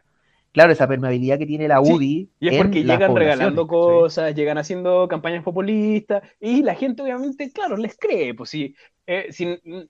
[0.55, 2.31] claro, esa permeabilidad que tiene la UDI.
[2.39, 7.77] y es porque llegan regalando cosas, llegan haciendo campañas populistas, y la gente obviamente, claro,
[7.77, 8.35] les cree.
[8.35, 9.29] Pues si, eh,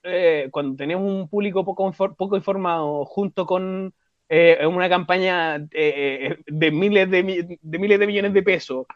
[0.03, 3.93] eh, cuando tenemos un público poco, poco informado junto con
[4.31, 6.39] eh, una campaña de,
[6.73, 8.87] miles de, miles de millones de pesos,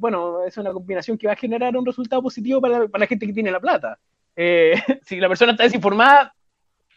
[0.00, 3.32] bueno, es una combinación que va a generar un resultado positivo para, la gente que
[3.32, 4.00] tiene la plata.
[5.04, 6.34] si la persona está desinformada...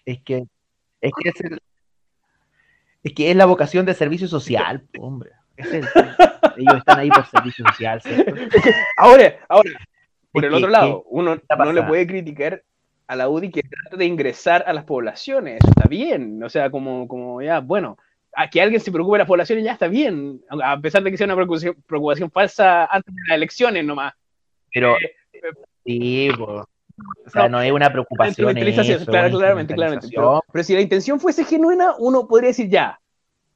[0.05, 0.45] Es que,
[1.01, 1.59] es que es el,
[3.05, 5.29] es que es la vocación de servicio social, hombre.
[5.57, 8.33] ellos están ahí por servicio social, ¿cierto?
[8.97, 9.69] Ahora, ahora,
[10.31, 12.63] por el otro lado, uno no le puede criticar
[13.05, 17.07] a la UDI que trata de ingresar a las poblaciones, está bien, o sea, como,
[17.07, 17.95] como ya, bueno,
[18.33, 21.17] a que alguien se preocupe de las poblaciones ya está bien, a pesar de que
[21.17, 24.15] sea una preocupación, falsa antes de las elecciones nomás.
[24.73, 25.15] Pero, eh,
[25.85, 26.29] sí,
[27.25, 28.57] o sea, no, es una preocupación.
[28.57, 30.07] Eso, claro, claramente, claramente.
[30.09, 32.99] pero, si la intención fuese genuina, uno podría decir ya,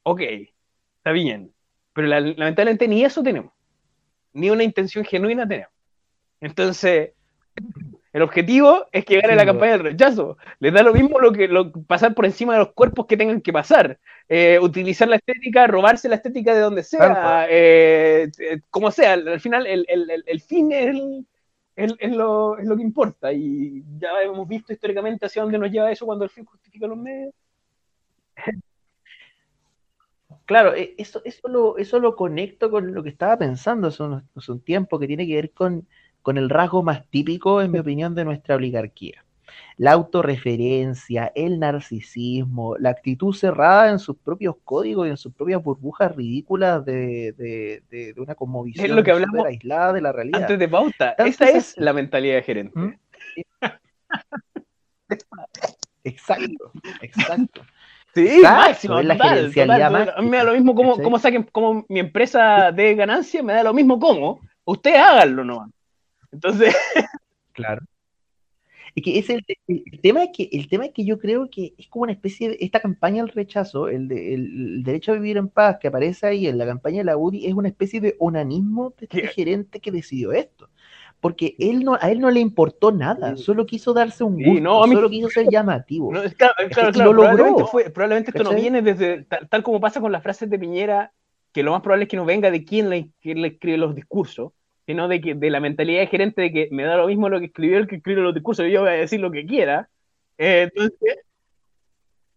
[0.02, 0.20] ok,
[0.98, 1.52] está bien,
[1.92, 3.52] pero lamentablemente ni eso tenemos,
[4.32, 5.72] ni una intención genuina tenemos.
[6.40, 7.10] Entonces,
[8.12, 10.36] el objetivo es que gane la campaña del rechazo.
[10.58, 13.40] Les da lo mismo lo que lo, pasar por encima de los cuerpos que tengan
[13.40, 13.98] que pasar.
[14.28, 19.12] Eh, utilizar la estética, robarse la estética de donde sea, eh, eh, como sea.
[19.12, 20.96] Al final, el, fin es,
[21.76, 23.32] es, lo, es, lo, que importa.
[23.32, 26.98] Y ya hemos visto históricamente hacia dónde nos lleva eso cuando el fin justifica los
[26.98, 27.34] medios.
[30.46, 34.28] Claro, e, eso, eso, lo, eso lo conecto con lo que estaba pensando hace un,
[34.34, 35.86] hace un tiempo, que tiene que ver con,
[36.22, 39.24] con el rasgo más típico, en mi opinión, de nuestra oligarquía.
[39.76, 45.62] La autorreferencia, el narcisismo, la actitud cerrada en sus propios códigos y en sus propias
[45.62, 50.42] burbujas ridículas de, de, de, una conmovisión es lo que hablamos aislada de la realidad.
[50.42, 52.78] Antes de pauta, esta es la mentalidad de gerente.
[52.78, 52.94] ¿Mm?
[56.04, 57.62] Exacto, exacto.
[58.14, 62.72] Sí, máximo, es la gerencialidad mí me da lo mismo cómo, saquen como mi empresa
[62.72, 64.40] de ganancia, me da lo mismo cómo.
[64.64, 65.70] Ustedes háganlo nomás.
[66.32, 66.74] Entonces.
[67.52, 67.82] Claro.
[68.94, 69.44] Es que es el,
[70.02, 72.58] tema es que el tema es que yo creo que es como una especie de
[72.60, 76.66] esta campaña del rechazo, el, derecho a vivir en paz que aparece ahí en la
[76.66, 80.68] campaña de la UDI es una especie de onanismo de este gerente que decidió esto
[81.20, 85.10] porque él no, a él no le importó nada, solo quiso darse un gusto, solo
[85.10, 86.10] quiso ser llamativo.
[86.36, 90.58] claro, claro, Probablemente, probablemente esto no viene desde, tal, como pasa con las frases de
[90.58, 91.12] Piñera,
[91.52, 94.52] que lo más probable es que no venga de quien le, le escribe los discursos,
[94.90, 97.38] sino de, que, de la mentalidad de gerente de que me da lo mismo lo
[97.38, 99.88] que escribió el que escribe los discursos, yo voy a decir lo que quiera.
[100.36, 101.18] Eh, entonces,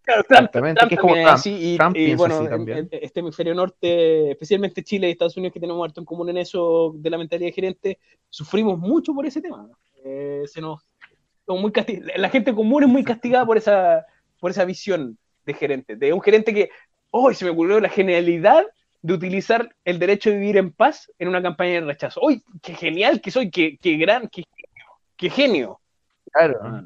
[0.04, 2.46] Claro, Trump, Trump, que es como Trump, y, bueno,
[2.92, 6.94] este hemisferio norte, especialmente Chile y Estados Unidos, que tenemos harto en común en eso
[6.96, 9.68] de la mentalidad de gerente, sufrimos mucho por ese tema.
[10.04, 10.82] Eh, se nos,
[11.48, 11.72] muy
[12.18, 14.06] la gente común es muy castigada por esa,
[14.40, 16.70] por esa visión de gerente, de un gerente que,
[17.10, 18.64] hoy se me ocurrió la genialidad
[19.04, 22.22] de utilizar el derecho de vivir en paz en una campaña de rechazo.
[22.24, 23.52] ¡Uy, qué genial que soy!
[23.52, 24.44] ¡Qué, qué gran, qué,
[25.18, 25.80] qué genio!
[26.32, 26.60] Claro.
[26.64, 26.84] Ah.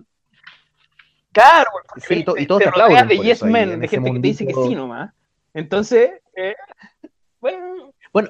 [1.32, 4.48] Claro, sí, y, y todos te, aplauden de yes men, de gente que te dice
[4.48, 5.14] que sí nomás.
[5.54, 6.56] Entonces, eh,
[7.40, 7.94] bueno.
[8.12, 8.30] Bueno,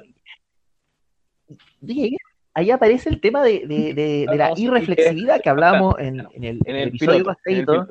[2.52, 6.76] ahí aparece el tema de, de, de, la irreflexividad que hablamos en, en, el, en
[6.76, 7.88] el, episodio pasado.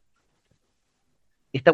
[1.51, 1.73] Esta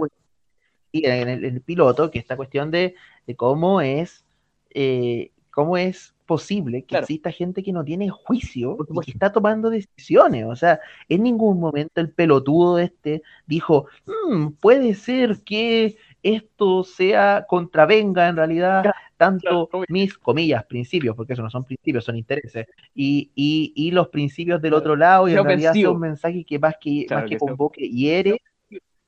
[0.94, 4.26] en el, en el, piloto, que esta cuestión de, de cómo es
[4.72, 9.70] eh, cómo es posible que exista gente que no tiene juicio y que está tomando
[9.70, 10.46] decisiones.
[10.46, 17.46] O sea, en ningún momento el pelotudo este dijo, mm, puede ser que esto sea
[17.48, 18.86] contravenga en realidad
[19.18, 24.62] tanto mis comillas principios, porque eso no son principios, son intereses, y, y, los principios
[24.62, 28.42] del otro lado, y en realidad son mensajes que más que, más que, convoque hiere.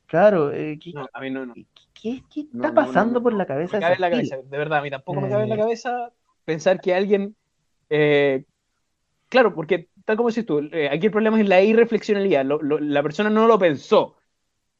[0.06, 0.78] Claro, eh,
[2.05, 3.79] ¿qué, ¿qué, está pasando por la cabeza?
[3.79, 5.59] de verdad, a mí tampoco me cabe en la eh.
[5.59, 6.11] cabeza
[6.43, 7.35] pensar que alguien,
[7.89, 8.43] eh,
[9.27, 13.31] claro, porque tal como dices tú, eh, aquí el problema es la irreflexionalidad, la persona
[13.31, 14.17] no lo pensó,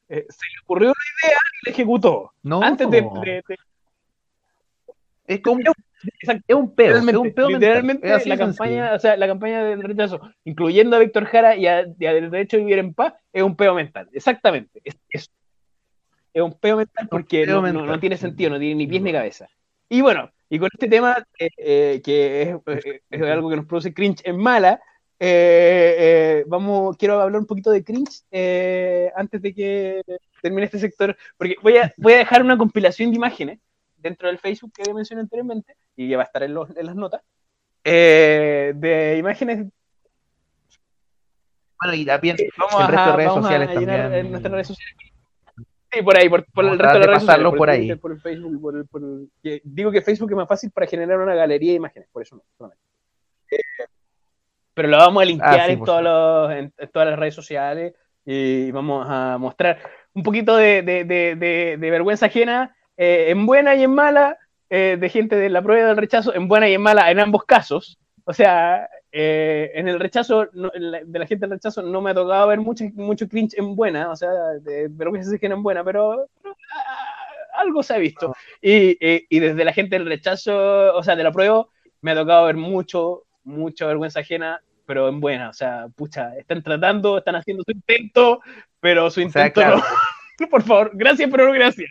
[0.08, 2.32] eh, se le ocurrió una idea y la ejecutó.
[2.44, 2.62] No.
[2.62, 3.44] Antes de...
[5.26, 5.62] Es como...
[6.20, 10.22] Es un pedo, es un pedo literalmente la campaña, o sea, la campaña del rechazo,
[10.44, 14.08] incluyendo a Víctor Jara y, a, derecho a vivir en paz, es un pedo mental.
[14.14, 14.82] Exactamente.
[14.84, 15.32] Es, es,
[16.44, 19.48] un pedo mental porque no, no, tiene sentido, no tiene ni pies ni cabeza.
[19.88, 23.94] Y bueno, y con este tema, eh, eh, que eh, es, algo que nos produce
[23.94, 24.82] cringe en mala,
[26.48, 28.24] vamos, quiero hablar un poquito de cringe
[29.16, 30.02] antes de que
[30.42, 33.60] termine este sector, porque voy a, voy a dejar una compilación de imágenes
[33.98, 37.22] dentro del Facebook que mencioné anteriormente, y ya va a estar en, las notas,
[37.84, 39.68] de imágenes
[41.82, 44.26] Bueno, y también Vamos resto a, de redes vamos a sociales llenar también.
[44.26, 45.05] en nuestras redes sociales.
[45.96, 47.80] Sí, por ahí, por, por el resto de las redes pasarlo Por, ahí.
[47.80, 50.72] Twitter, por el Facebook, por el, por el- que- digo que Facebook es más fácil
[50.72, 52.44] para generar una galería de imágenes, por eso no.
[52.58, 52.84] solamente.
[53.52, 53.86] Eh,
[54.74, 57.34] pero lo vamos a linkear Ah, sí, en, todos los- en, en todas las redes
[57.34, 57.94] sociales
[58.26, 59.80] y vamos a mostrar
[60.14, 64.38] un poquito de, de- de- de- de vergüenza ajena, eh, en buena y en mala,
[64.70, 67.46] eh, de gente de la prueba del rechazo, en buena y en mala en ambos
[67.46, 67.98] casos.
[68.26, 72.02] O sea, eh, en el rechazo, no- en la- de la gente del rechazo, no
[72.02, 74.30] me ha tocado ver mucho, mucho cringe en buena, o sea,
[74.62, 78.36] de vergüenza ajena en buena, pero, pero, ah, algo se ha visto.
[78.62, 81.66] Y, eh, y desde la gente del rechazo, o sea, de la prueba,
[82.02, 85.50] me ha tocado ver mucho, mucha vergüenza ajena, pero en buena.
[85.50, 88.42] O sea, pucha, están tratando, están haciendo su intento,
[88.82, 90.48] pero su O sea, intento claro, no.
[90.52, 91.90] Por favor, gracias, pero no gracias.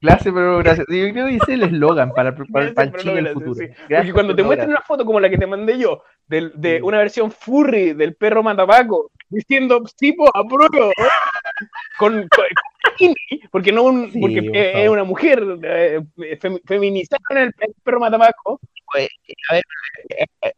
[0.00, 0.86] Gracias, pero gracias.
[0.88, 3.54] Yo creo que es el eslogan para, para, para Chile del futuro.
[3.54, 3.66] sí.
[3.66, 6.82] Gracias, Porque cuando te muestran una foto como la que te mandé yo, de Sí.
[6.82, 10.90] una versión furry del perro matapaco, diciendo tipo apruebo,
[11.98, 13.14] con, con, con
[13.50, 16.00] porque no un, Sí, porque por eh, es una mujer eh,
[16.40, 18.60] fem- feminizaron el, el perro matapaco,
[18.92, 19.08] Pues,
[19.50, 19.62] a ver,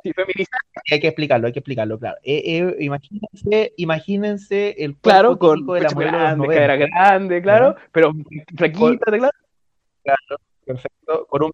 [0.02, 2.16] sí, feminizaron, hay que explicarlo, hay que explicarlo, claro.
[2.22, 6.54] Eh, eh, imagínense, imagínense el cuerpo claro, con de la los grande, 90.
[6.54, 8.12] cadera grande, claro, pero
[8.56, 10.36] flaquita, claro.
[10.64, 11.52] Perfecto, con un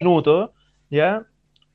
[0.00, 0.52] minuto,
[0.90, 1.26] ¿ya?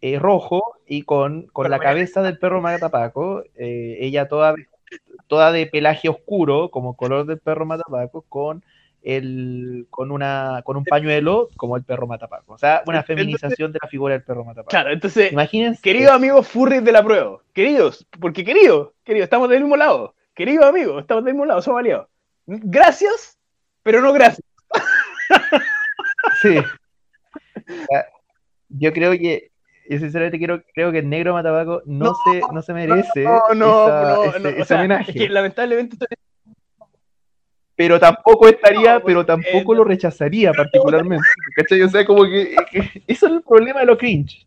[0.01, 4.53] Eh, rojo y con, con la cabeza del perro matapaco, eh, ella toda,
[5.27, 8.63] toda de pelaje oscuro, como color del perro matapaco, con
[9.07, 12.53] el, con una, con un pañuelo como el perro matapaco.
[12.53, 14.69] O sea, una feminización de la figura del perro matapaco.
[14.71, 15.79] Claro, entonces, Imagínense.
[15.81, 20.65] queridos amigos furries de la prueba, queridos, porque queridos, queridos, estamos del mismo lado, queridos
[20.65, 22.07] amigos, estamos del mismo lado, somos aliados.
[22.47, 23.37] Gracias,
[23.83, 24.41] pero no gracias.
[26.41, 26.55] Sí.
[27.67, 28.05] Ya,
[28.69, 29.51] Yo creo que,
[29.89, 33.41] yo sinceramente quiero, creo que el negro matapaco no, No, se, no se merece No,
[33.55, 35.11] no, esa- no, ese, no, ese sea, homenaje.
[35.11, 35.97] es que lamentablemente
[37.75, 41.25] pero tampoco estaría, pero tampoco eh, lo rechazaría particularmente.
[41.55, 41.81] ¿Cachai?
[41.81, 44.45] O sea, como que, que eso es el problema de lo cringe.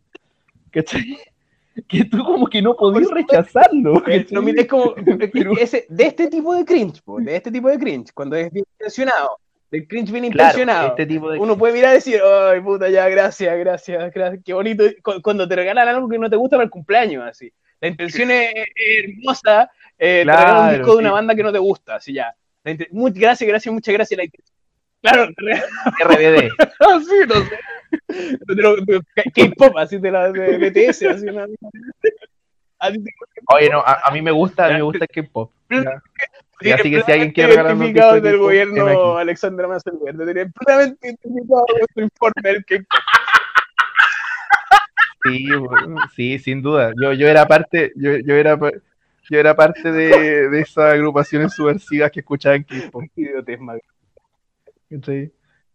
[0.71, 1.17] ¿Cachai?
[1.87, 4.03] Que tú como que no podías rechazarlo.
[4.07, 4.93] eh, no mires como
[5.33, 8.51] Pero- ese, de este tipo de cringe, po, de este tipo de cringe, cuando es
[8.51, 9.37] bien intencionado,
[9.71, 10.87] del cringe bien Claro, intencionado.
[10.89, 14.53] este tipo de Uno puede mirar y decir, ay, puta, ya, gracias, gracias, gracias, qué
[14.53, 14.83] bonito.
[15.01, 17.51] Cu- Cuando te regalan algo que no te gusta para el cumpleaños, así.
[17.79, 21.13] La intención es, es hermosa, eh, te regalan un Claro, disco de una sí.
[21.13, 22.35] banda que no te gusta, así ya.
[22.63, 24.19] La inten- mu- gracias, gracias, muchas gracias.
[25.01, 25.31] La claro,
[26.03, 26.49] RBD.
[26.79, 27.59] así, no sé.
[29.33, 31.45] K-pop, así de la de BTS, así una.
[33.53, 35.51] Oye, no, a, a mí me gusta, a mí me gusta el K-pop.
[36.61, 39.17] Y así que si alguien quiere regalarme un del K-pop, gobierno.
[39.17, 42.99] Alexandra Massenberg, tenía plenamente identificado nuestro informe del K-pop.
[45.25, 45.47] Sí,
[46.15, 46.91] sí, sin duda.
[47.01, 48.71] Yo, yo era parte, yo, yo era pa-
[49.29, 53.03] yo era parte de, de esas agrupaciones subversivas que escuchaban K-pop.
[54.89, 55.31] ¿cachai?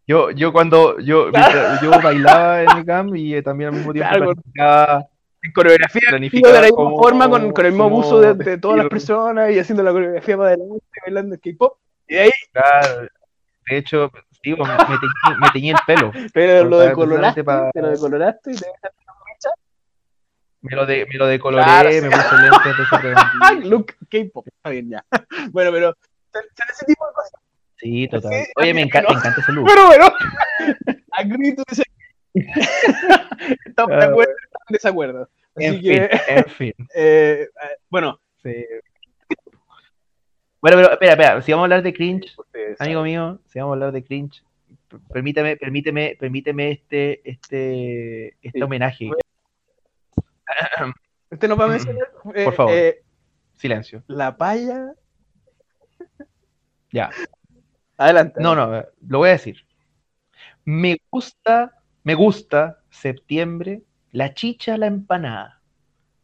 [0.07, 1.31] Yo, yo cuando yo,
[1.81, 4.33] yo bailaba en el camp y eh, también al mismo tiempo Claro.
[4.33, 5.07] practicaba
[5.53, 8.57] coreografía Planificada de la misma como- forma con, con el mismo como uso de, de
[8.57, 11.77] todas las personas y haciendo la coreografía para adelante, bailando K-pop.
[12.07, 13.07] Y ahí, Claro,
[13.69, 14.11] de hecho,
[14.43, 16.11] digo, me, me teñí, me teñí el pelo.
[16.33, 18.65] pero lo decoloraste, para- te lo decoloraste y te
[20.69, 23.53] Me lo, de, me lo decoloré, Claro, me puse lentes de ¡Ah!
[23.63, 24.47] Look K-pop.
[24.47, 25.05] Está bien, ya.
[25.51, 25.95] Bueno, pero
[26.33, 27.39] son ese tipo de cosas.
[27.77, 28.31] Sí, total.
[28.33, 29.09] Sí, Oye, me, enca- no.
[29.09, 29.67] me encanta ese look.
[29.67, 30.11] Pero bueno,
[31.11, 31.63] agree to.
[33.65, 35.29] Estamos de Ah, acuerdo, en desacuerdo.
[35.55, 36.73] Así En fin, que, en fin.
[36.95, 37.47] eh,
[37.89, 38.65] bueno, sí.
[40.61, 43.73] Bueno, pero espera, espera, si vamos a hablar de cringe, ustedes amigo mío, si vamos
[43.73, 44.41] a hablar de cringe,
[45.13, 48.61] permíteme, permíteme, permíteme este, este, este Sí.
[48.61, 49.09] homenaje.
[51.31, 52.71] Usted nos va a mencionar, eh, Por favor.
[52.73, 53.03] eh,
[53.57, 54.03] Silencio.
[54.07, 54.93] la paya.
[56.91, 57.09] Ya.
[57.97, 58.39] Adelante.
[58.41, 59.65] No, no, eh, lo voy a decir.
[60.65, 61.71] Me gusta,
[62.03, 65.61] me gusta septiembre, la chicha, la empanada.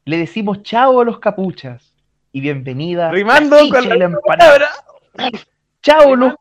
[0.05, 1.93] Le decimos chao a los capuchas
[2.31, 4.37] y bienvenida Rimando la chicha con la la empanada.
[4.37, 5.31] palabra.
[5.81, 6.33] Chao los,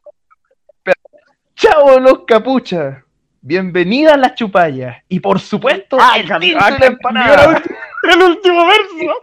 [1.55, 3.03] chao los capuchas.
[3.42, 4.98] Bienvenida las chupallas.
[5.09, 7.62] Y por supuesto, Ah, el tinto ah, y la empanada.
[8.03, 9.20] El último verso.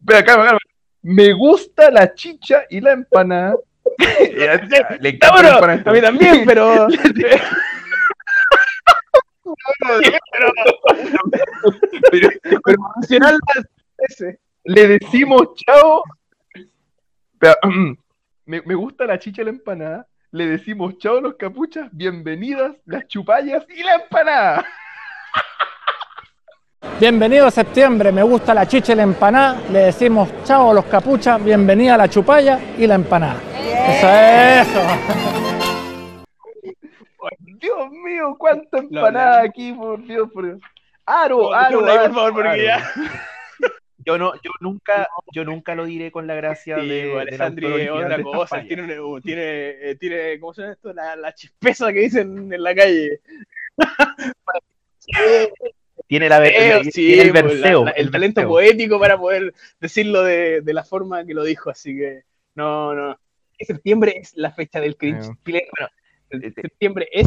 [0.00, 0.58] Espera, calma, calma.
[1.02, 3.56] Me gusta la chicha y la empanada.
[5.00, 5.90] Le encanta la bueno, empanada.
[5.90, 6.88] a mí también, pero.
[12.10, 12.28] Pero-
[12.64, 13.34] pero mencionar
[13.98, 14.38] ese.
[14.64, 16.02] le decimos chao.
[17.32, 17.56] Espera,
[18.46, 20.06] Me, me gusta la chicha y la empanada.
[20.34, 21.88] Le decimos chao a los capuchas.
[21.92, 24.64] Bienvenidas las chupallas y la empanada.
[26.98, 29.60] Bienvenido a septiembre, me gusta la chicha y la empanada.
[29.70, 33.36] Le decimos chao a los capuchas, bienvenida a la chupalla y la empanada.
[33.88, 34.80] Eso es eso.
[37.38, 40.58] Dios mío, cuánta empanada aquí, por Dios, por Dios.
[41.06, 42.84] Aro, Por aro, favor, aro, por favor, porque aro.
[44.06, 48.16] Yo no, yo nunca, yo nunca lo diré con la gracia Sí, de, Alessandri otra
[48.18, 49.42] de cosa, tiene, una- tiene,
[49.90, 50.92] eh, tiene, ¿cómo se llama esto?
[50.92, 53.20] La, la chispeza que dicen en la calle.
[56.06, 58.50] Tiene la, Eh, tiene sí, el pues, la- verseo, la- el, el talento verseo.
[58.50, 62.22] poético para poder decirlo de, de la forma que lo dijo, así que
[62.54, 63.18] no, no.
[63.58, 65.32] Septiembre es la fecha del cringe Eh.
[65.44, 65.68] chileno.
[65.78, 65.92] Bueno,
[66.30, 67.26] el- Eh, septiembre es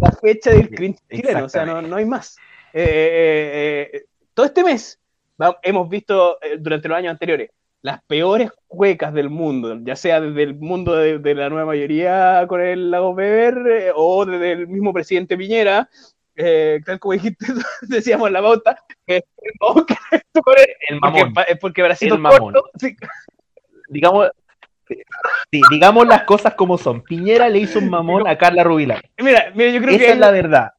[0.00, 2.36] la fecha del cringe chileno, o sea, no, no hay más.
[2.72, 4.04] Eh, eh, eh,
[4.34, 5.00] todo este mes
[5.40, 7.50] va- hemos visto eh, durante los años anteriores
[7.82, 12.44] las peores cuecas del mundo, ya sea desde el mundo de, de la nueva mayoría
[12.48, 15.88] con el Lago Weber eh, o desde el mismo presidente Piñera,
[16.36, 17.44] eh, tal como dijiste,
[17.82, 19.24] decíamos en la pauta, que
[19.60, 21.32] no, que esto por- El porque, mamón.
[21.34, 22.52] pa- porque bracito El mamón.
[22.52, 22.94] corto, sí,
[23.88, 24.30] Digamos,
[25.50, 27.02] sí, digamos las cosas como son.
[27.02, 29.02] Piñera le hizo un mamón a Carla Rubilar.
[29.18, 30.72] mira, mira, yo creo Esa que es la verdad.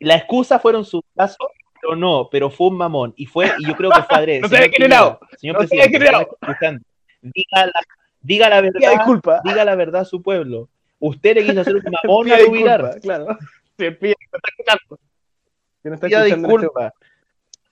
[0.00, 1.46] La excusa fueron sus casos,
[1.82, 3.12] pero no, pero fue un mamón.
[3.16, 4.40] Y fue, y yo creo que fue adrede.
[4.42, 4.70] No se Señor.
[4.70, 5.98] Piñera, Señor No se presidente,
[7.20, 7.72] diga la,
[8.20, 9.40] diga la verdad, disculpa.
[9.44, 10.68] diga la verdad a su pueblo.
[11.00, 12.94] Usted le quiso hacer un mamón a Rubilar.
[12.94, 13.38] disculpa, claro.
[13.76, 15.00] Sí, pida, que no está escuchando.
[15.82, 16.94] Que no está escuchando en este disculpa.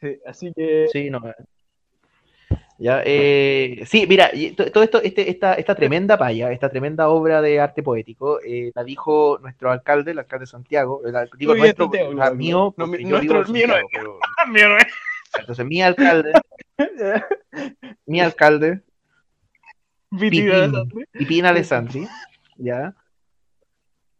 [0.00, 1.20] Sí, así que Sí, no.
[2.82, 4.30] Ya, eh, sí, mira,
[4.72, 8.82] todo esto, este, esta, esta tremenda paya, esta tremenda obra de arte poético, eh, la
[8.84, 12.74] dijo nuestro alcalde, el alcalde de Santiago, el, digo nuestro, Santiago, o sea, claro, mío,
[12.78, 13.52] no, mi- nuestro-
[14.50, 14.86] mío no es.
[15.38, 16.32] Entonces mi alcalde,
[18.06, 18.80] mi alcalde,
[21.18, 21.44] Pipín.
[21.44, 22.08] Alessandri,
[22.56, 22.94] ¿ya?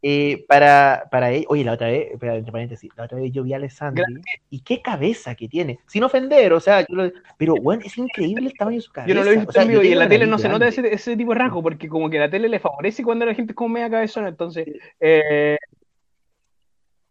[0.03, 3.53] Eh, para, para él, oye, la otra vez, entre paréntesis, la otra vez yo vi
[3.53, 4.03] a Alessandri
[4.49, 8.47] y qué cabeza que tiene, sin ofender, o sea, yo lo- pero bueno, es increíble
[8.47, 9.09] el tamaño de su cabeza.
[9.13, 10.67] Yo no lo he visto o sea, en y en la tele no se nota
[10.71, 10.89] grande.
[10.89, 13.53] ese, ese tipo de rasgo, porque como que la tele le favorece cuando la gente
[13.53, 14.67] es como media cabezona, entonces
[14.99, 15.59] eh,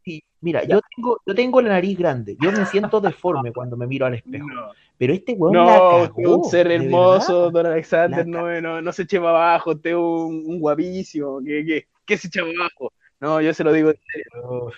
[0.04, 3.86] Sí, mira, yo tengo, yo tengo la nariz grande, yo me siento deforme cuando me
[3.86, 8.26] miro al espejo, no, pero este weón no, la cagó, un ser hermoso, don Alexander,
[8.26, 12.28] no, no, no se eche para abajo, usted un, un guapísimo, ¿qué, qué, qué se
[12.28, 12.92] echa para abajo?
[13.22, 14.72] No, yo se lo digo en serio.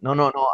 [0.00, 0.46] No, no, no,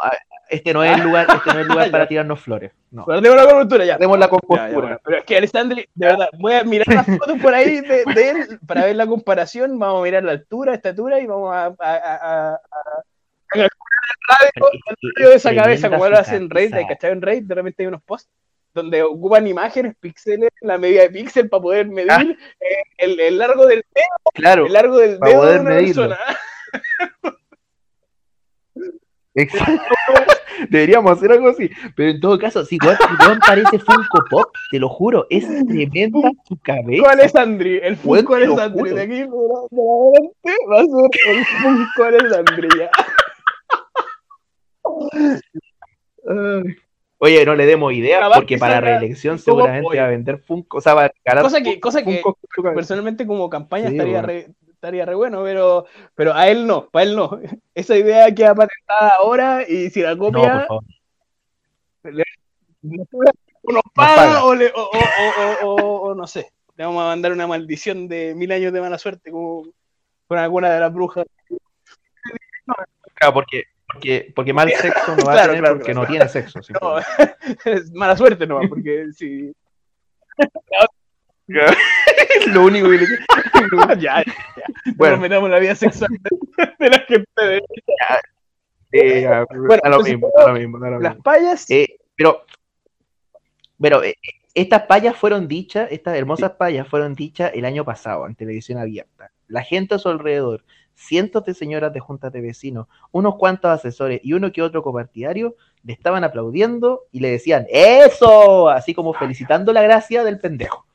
[0.49, 3.05] este no es el lugar, este no es el lugar para tirarnos flores, no.
[3.05, 3.95] Guardemos la cobertura ya.
[3.95, 4.71] Hacemos la Ya, ya, compostura.
[4.81, 4.99] bueno.
[5.03, 8.29] Pero es que Alessandri, de verdad, voy a mirar las fotos por ahí de, de
[8.29, 9.77] él para ver la comparación.
[9.79, 12.59] Vamos a mirar la altura, estatura y vamos a, a, a,
[13.53, 13.69] el
[14.29, 16.87] radio, es el de es esa cabeza, como lo hacen Raid, cabeza.
[16.87, 17.11] ¿cachai?
[17.11, 18.29] En Raid de repente hay unos posts
[18.73, 22.21] donde ocupan imágenes, píxeles, la medida de píxel para poder medir Ah.
[22.21, 26.07] eh, el, el largo del dedo, Claro, el largo del dedo de una medirlo.
[26.09, 26.37] persona.
[29.35, 29.83] exacto.
[30.69, 34.89] Deberíamos hacer algo así, pero en todo caso, si weón parece Funko Pop, te lo
[34.89, 36.85] juro, es tremenda su cabeza.
[37.03, 42.67] Funko Alessandri, el Bueno, Funko Alessandri de aquí va a ser el Funko Alessandri.
[47.23, 50.79] Oye, no le demos idea, Capaz porque que para reelección seguramente va a vender Funko,
[50.79, 52.19] o sea, va a regalar Cosa que, cosa que
[52.73, 54.27] personalmente como campaña Sí, estaría, bueno.
[54.27, 57.39] re, estaría re bueno, pero, pero a él no, para él no.
[57.75, 60.83] Esa idea queda patentada ahora y si la No, por copia favor.
[63.63, 64.15] o nos paga.
[64.15, 66.51] paga o, le- o, o- o- o- o no sé.
[66.75, 69.67] Le vamos a mandar una maldición de mil años de mala suerte como
[70.27, 71.25] con alguna de las brujas.
[73.13, 76.01] Claro, porque, porque, porque mal sexo no va Claro, a tener claro, porque claro.
[76.01, 76.59] no tiene sexo.
[76.81, 76.97] No,
[77.65, 79.53] es mala suerte nomás, porque si.
[81.47, 83.05] es lo único que le
[83.99, 84.23] ya, ya.
[84.95, 85.15] Bueno.
[85.15, 86.09] Nos metamos la vida sexual
[86.79, 87.25] de, la gente.
[87.37, 87.61] de-
[88.93, 89.25] Eh,
[89.67, 91.69] Bueno, lo mismo, da lo mismo, lo Las payas.
[91.69, 92.45] Eh, pero,
[93.79, 94.15] pero eh,
[94.53, 99.31] estas payas fueron dichas, estas hermosas payas fueron dichas el año pasado en televisión abierta.
[99.47, 100.63] La gente a su alrededor,
[101.01, 105.55] cientos de señoras de juntas de vecinos, unos cuantos asesores y uno que otro copartidario
[105.83, 108.69] le estaban aplaudiendo y le decían ¡Eso!
[108.69, 110.85] Así como felicitando la gracia del pendejo.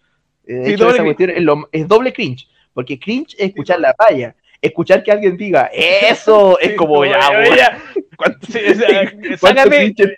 [0.47, 3.81] Eh, De Sí, hecho, esa cuestión es, lo- es doble cringe, porque cringe es escuchar
[3.81, 4.37] la paya.
[4.63, 6.59] Escuchar que alguien diga ¡Eso!
[6.61, 7.79] es como ya, ya, ya.
[8.17, 10.15] ¿cuánto- Sí, o sea, ¿Cuánto sácate, cringe-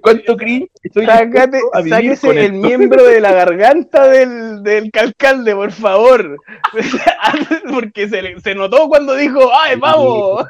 [0.00, 0.68] ¿Cuánto cringe?
[0.82, 2.66] Estoy sácate, sáquese con el esto.
[2.66, 6.36] miembro de la garganta del, del alcalde, por favor.
[7.72, 10.46] Porque se, le- se notó cuando dijo, ¡ay, vamos!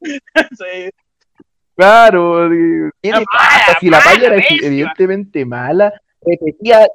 [0.00, 0.90] Sí.
[1.78, 2.48] Claro,
[3.02, 5.92] tiene La pata, si la paya era evidentemente mala,
[6.24, 6.88] repetía,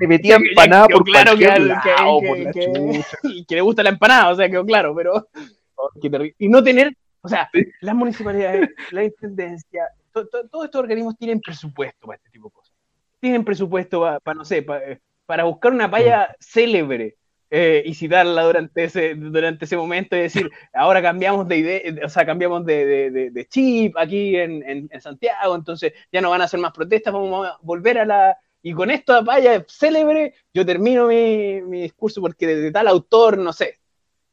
[0.00, 4.34] repetía empanada por claro que, cualquier lado, que- por la le gusta la empanada, o
[4.34, 5.28] sea, quedó claro, pero
[5.76, 5.90] oh,
[6.36, 7.48] y no tener, o sea,
[7.80, 12.52] las municipalidades, la intendencia, to- to- todos estos organismos tienen presupuesto para este tipo de
[12.54, 12.74] cosas.
[13.20, 17.16] Tienen presupuesto para, no sé, eh, para buscar una palla célebre
[17.50, 22.08] eh, y citarla durante ese, durante ese momento y decir, ahora cambiamos de idea, o
[22.08, 26.30] sea, cambiamos de, de- de- de chip aquí en, en- en Santiago, entonces ya no
[26.30, 28.38] van a hacer más protestas, vamos a volver a la...
[28.64, 33.52] Y con esta palla célebre, yo termino mi, mi discurso porque de, tal autor, no
[33.52, 33.80] sé,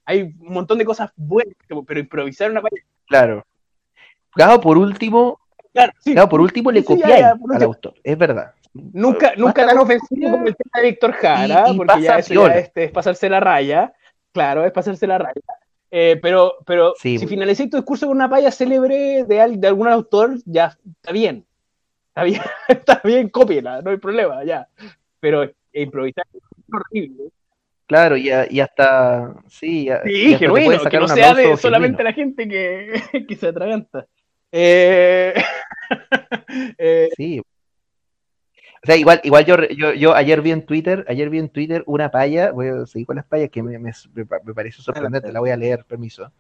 [0.06, 2.82] hay un montón de cosas buenas, pero improvisar una palla...
[3.08, 3.46] Claro.
[4.32, 5.40] Claro, por último,
[5.74, 8.54] Claro, sí, claro, por último le Sí, ya, copiáis ya, al autor, es verdad.
[8.74, 12.48] Nunca, nunca tan ofensivo como el tema de Víctor Jara, Y- y porque ya eso
[12.48, 13.94] este, es pasarse la raya.
[14.32, 15.42] Claro, es pasarse la raya.
[15.92, 19.68] Eh, pero pero Sí, si finalicé tu discurso con una palla célebre de, al- de
[19.68, 21.46] algún autor, ya está bien.
[22.10, 24.68] Está bien, está bien, cópiela, no hay problema, ya.
[25.20, 26.42] Pero improvisar es
[26.72, 27.24] horrible.
[27.88, 31.08] Claro, y, a- y hasta, sí, y a- y Sí, hasta te genuino, que no
[31.08, 32.94] sea de solamente la gente que,
[33.28, 34.06] que se atraganta.
[34.52, 35.34] Eh,
[36.78, 37.40] eh, Sí.
[38.82, 41.84] O sea, igual, igual yo, yo, yo ayer vi en Twitter, ayer vi en Twitter
[41.86, 44.82] una paya, voy a seguir con las payas que me, me, me pa- me pareció
[44.82, 46.32] sorprendente, la voy a leer, permiso.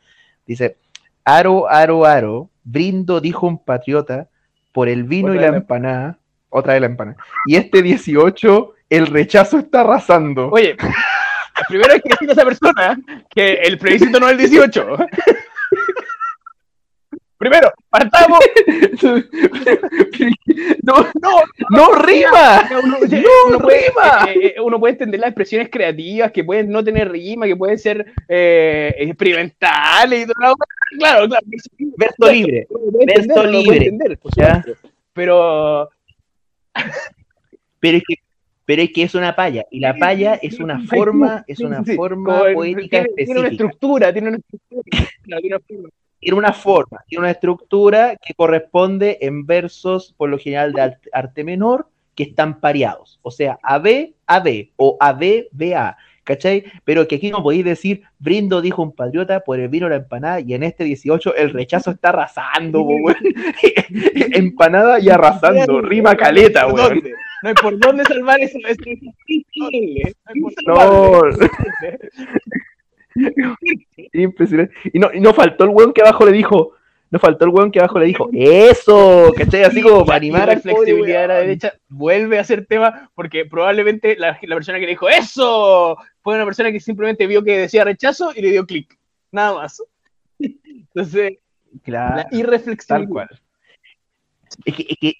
[0.45, 0.77] Dice,
[1.25, 4.29] Aro, aro, aro, brindo, dijo un patriota,
[4.71, 7.17] por el vino Otra y la la- empanada, otra de la empanada.
[7.45, 10.49] Y este 18, el rechazo está arrasando.
[10.49, 10.77] Oye,
[11.67, 12.99] primero hay que decirle a esa persona
[13.29, 14.97] que el plebiscito no es el 18.
[17.39, 18.39] Primero, partamos.
[20.83, 22.69] no, No, no rima.
[22.69, 22.81] No,
[23.59, 24.27] rima.
[24.29, 27.79] eh, eh, uno puede entender las expresiones creativas que pueden no tener rima, que pueden
[27.79, 30.55] ser eh, experimentales y todo.
[30.97, 31.45] Claro, claro.
[31.97, 32.67] Verso libre.
[33.07, 33.97] Verso libre.
[35.13, 35.89] Pero
[37.79, 38.15] Pero es que,
[38.65, 42.41] pero es que es una palla, y la palla es una forma, es una forma
[42.53, 43.49] poética tiene, tiene una específica.
[43.49, 44.83] estructura, tiene una estructura.
[45.39, 45.89] tiene una forma.
[46.19, 51.43] Tiene una forma, tiene una estructura que corresponde en versos, por lo general de arte,
[51.43, 53.19] menor, que están pareados.
[53.21, 55.97] O sea, AB, AB o AB, BA.
[56.25, 56.65] ¿Cachai?
[56.83, 60.39] Pero que aquí no podéis decir, brindo, dijo un patriota, por el vino la empanada,
[60.41, 63.15] y en este 18 el rechazo está arrasando, weón.
[64.33, 67.01] Empanada y arrasando, rima caleta, ¿Por weón.
[67.41, 68.57] No hay por dónde salvar eso.
[68.67, 68.77] es
[69.27, 70.13] imposible.
[70.67, 71.39] No hay por.
[74.13, 74.73] Impresionante.
[74.93, 76.73] Y no, y no faltó el weón que abajo le dijo,
[77.11, 79.63] no faltó el weón que abajo le dijo, eso, ¿cachai?
[79.63, 84.15] Así como para animar pobre flexibilidad de la derecha vuelve a ser tema porque probablemente
[84.17, 87.83] la, la persona que le dijo eso fue una persona que simplemente vio que decía
[87.83, 88.97] rechazo y le dio clic.
[89.31, 89.81] Nada más.
[90.39, 91.37] Entonces,
[91.83, 92.87] Claro, la irreflexibilidad.
[92.87, 93.29] tal cual.
[94.65, 95.13] Es que, es que,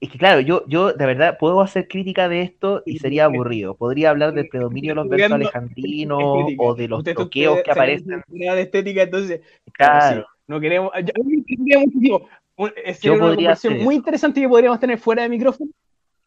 [0.00, 3.74] es que, claro, yo, yo de verdad puedo hacer crítica de esto y sería aburrido.
[3.76, 6.20] Podría hablar del predominio de los versos alejandrinos
[6.50, 8.22] Es o de los toqueos que se aparecen.
[8.28, 9.40] de estética, entonces
[9.72, 10.22] Claro.
[10.22, 10.92] sí, no queremos.
[11.46, 12.28] tendría muchísimo.
[12.56, 15.70] Un- eh, Yo una conversación muy interesante que podríamos tener fuera de micrófono.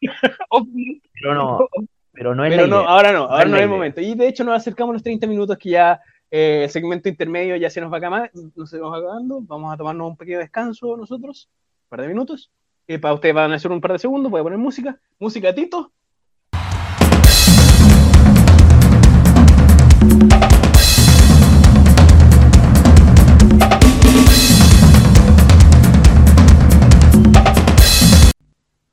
[0.00, 1.68] Pero no,
[2.12, 4.00] pero no es Pero la no, ahora no, ahora es no es el momento.
[4.00, 6.00] Y de hecho nos acercamos a los 30 minutos que ya
[6.30, 9.40] eh, el segmento intermedio ya se nos va acabando, nos va acabando.
[9.42, 11.48] Vamos a tomarnos un pequeño descanso nosotros,
[11.84, 12.50] un par de minutos.
[12.98, 14.98] Para ustedes van a hacer un par de segundos, voy a poner música.
[15.18, 15.92] Música, Tito.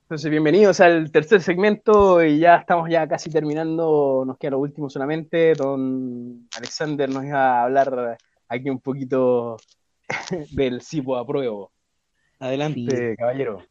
[0.03, 4.89] Entonces, bienvenidos al tercer segmento y ya estamos ya casi terminando, nos queda lo último
[4.89, 5.53] solamente.
[5.53, 8.17] Don Alexander nos iba a hablar
[8.47, 9.57] aquí un poquito
[10.51, 11.71] del CIPO apruebo.
[12.39, 13.17] Adelante, Sí.
[13.17, 13.63] caballero.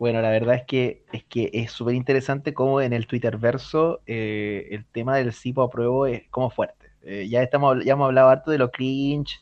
[0.00, 4.02] Bueno, la verdad es que es que es súper interesante cómo en el Twitter verso
[4.06, 6.90] eh, el tema del CIPO apruebo es como fuerte.
[7.02, 9.40] Eh, ya estamos ya hemos hablado harto de lo cringe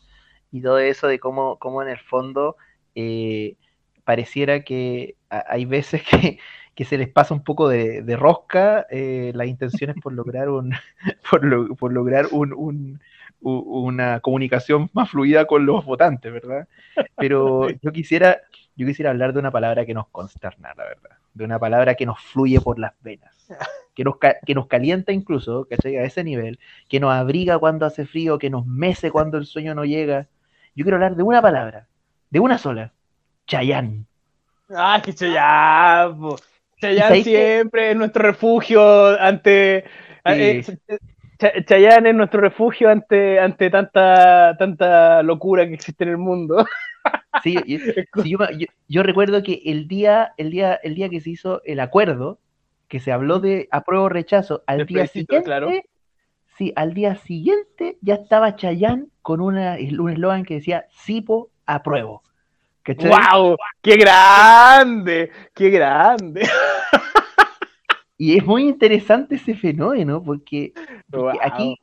[0.51, 2.57] y todo eso, de cómo, cómo en el fondo
[2.97, 3.57] eh,
[4.05, 6.39] pareciera que hay veces que,
[6.75, 10.73] que se les pasa un poco de, de rosca eh, las intenciones por lograr un
[11.31, 13.01] por, lo- por lograr un, un-
[13.41, 16.67] una comunicación más fluida con los votantes, ¿verdad?
[17.17, 18.39] Pero yo quisiera
[18.77, 21.11] yo quisiera hablar de una palabra que nos consterna, la verdad.
[21.35, 23.35] De una palabra que nos fluye por las venas.
[23.99, 25.97] Que nos, ca- que nos calienta incluso, ¿cachai?
[25.97, 26.61] A ese nivel.
[26.89, 30.29] Que nos abriga cuando hace frío, que nos mece cuando el sueño no llega.
[30.77, 31.89] Yo quiero hablar de una palabra.
[32.31, 32.93] De una sola.
[33.49, 34.07] Chayán.
[34.73, 35.13] Ah, que
[37.09, 37.31] ¿Sabéis qué?
[37.57, 39.79] siempre es nuestro refugio ante.
[39.79, 40.63] eh,
[41.39, 46.65] Ch- Chayanne es nuestro refugio ante, ante tanta, tanta locura que existe en el mundo.
[47.43, 47.79] Sí, yo,
[48.23, 51.63] sí, yo, yo- yo recuerdo que el día, el día, el día que se hizo
[51.65, 52.39] el acuerdo,
[52.89, 55.71] que se hapló de apruebo o rechazo, al día siguiente, claro.
[56.57, 62.23] sí, al día siguiente ya estaba Chayán con una, un eslogan que decía Sipo apruebo.
[62.83, 63.11] ¿cachai?
[63.11, 63.57] ¡Wow!
[63.83, 65.31] ¡Qué grande!
[65.55, 66.43] ¡Qué grande!
[68.19, 70.73] Y es muy interesante ese fenómeno porque,
[71.09, 71.41] porque Wow.
[71.43, 71.77] aquí,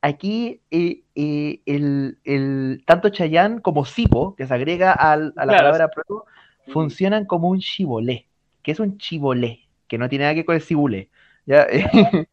[0.00, 5.52] aquí eh, eh, el, el- tanto Chayán como Sipo, que se agrega al- a la
[5.52, 5.58] Claro.
[5.66, 6.24] palabra pruebo,
[6.72, 8.26] funcionan como un chibolé.
[8.62, 9.60] que es un chibolé?
[9.86, 11.10] Que no tiene nada que ver con el cibulé.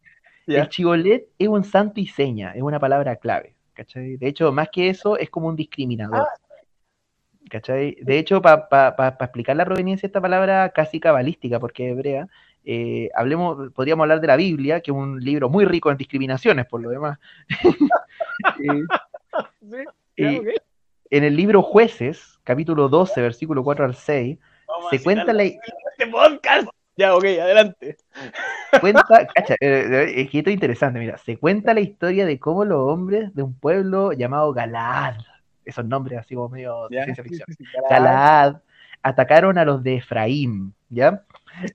[0.46, 3.54] El chibolet es un santo y seña, es una palabra clave.
[3.74, 4.16] ¿cachai?
[4.16, 6.26] De hecho, más que eso, es como un discriminador.
[7.50, 7.96] ¿cachai?
[8.00, 12.28] De hecho, para explicar la proveniencia de esta palabra casi cabalística, porque es hebrea,
[12.64, 16.66] eh, hablemos, podríamos hablar de la Biblia, que es un libro muy rico en discriminaciones,
[16.66, 17.18] por lo demás.
[20.18, 20.54] Eh, eh,
[21.08, 24.38] en el libro Jueces, capítulo 12, versículo 4 al 6,
[24.68, 26.68] Vamos a se cuenta la, este podcast.
[26.96, 27.96] Ya, ok, adelante.
[28.80, 32.66] cuenta, cacha, eh, es que esto es interesante, mira, se cuenta la historia de cómo
[32.66, 35.16] los hombres de un pueblo llamado Galaad,
[35.64, 37.04] esos nombres así como medio de Ya.
[37.04, 37.46] ciencia ficción,
[37.88, 38.56] Galaad
[39.02, 41.24] atacaron a los de Efraín, ¿ya?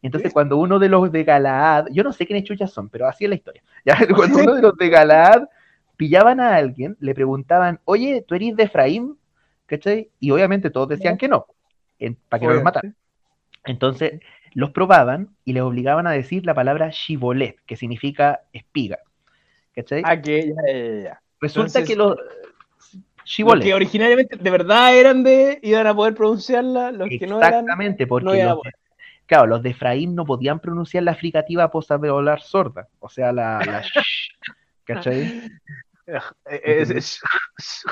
[0.02, 3.26] Entonces cuando uno de los de Galaad, yo no sé quiénes chuchas son, pero así
[3.26, 3.98] es la historia, ¿ya?
[4.16, 5.44] Cuando uno de los de Galaad
[5.96, 9.18] pillaban a alguien, le preguntaban, oye, ¿tú eres de Efraín?
[9.66, 10.10] ¿Cachai?
[10.20, 11.46] Y obviamente todos decían que no,
[12.30, 12.96] para que no los mataran.
[13.66, 14.22] Entonces
[14.54, 19.00] los probaban y les obligaban a decir la palabra shibolet, que significa espiga.
[19.76, 20.02] ¿Cachai?
[20.06, 21.22] Ah, que ya.
[21.40, 26.16] Resulta entonces, que los Los shibolet, que originariamente de verdad eran de, iban a poder
[26.16, 27.54] pronunciarla, los que no eran.
[27.54, 28.62] exactamente, porque no los
[29.28, 33.84] claro, los de Efraín no podían pronunciar la fricativa posaveolar sorda, o sea, la, la
[33.84, 34.32] sh,
[34.84, 35.52] ¿cachai?
[36.50, 36.86] Eh,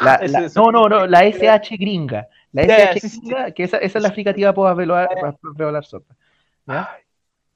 [0.02, 4.04] La- la- no, no, no, la SH gringa, la SH gringa, que esa, esa es
[4.04, 6.16] la fricativa posaveolar sorda.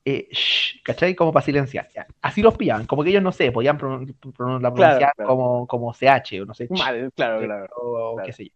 [0.05, 1.15] eh, shh, ¿cachai?
[1.15, 1.87] Como para silenciar.
[2.21, 5.27] Así los pillaban, como que ellos no sé, podían la pronunciar claro.
[5.29, 7.67] Como, como CH o no sé, Mal, claro, claro.
[7.75, 8.25] o claro.
[8.25, 8.51] qué sé yo.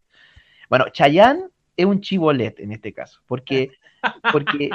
[0.70, 3.72] Bueno, Chayán es un chivolet en este caso, porque,
[4.32, 4.70] porque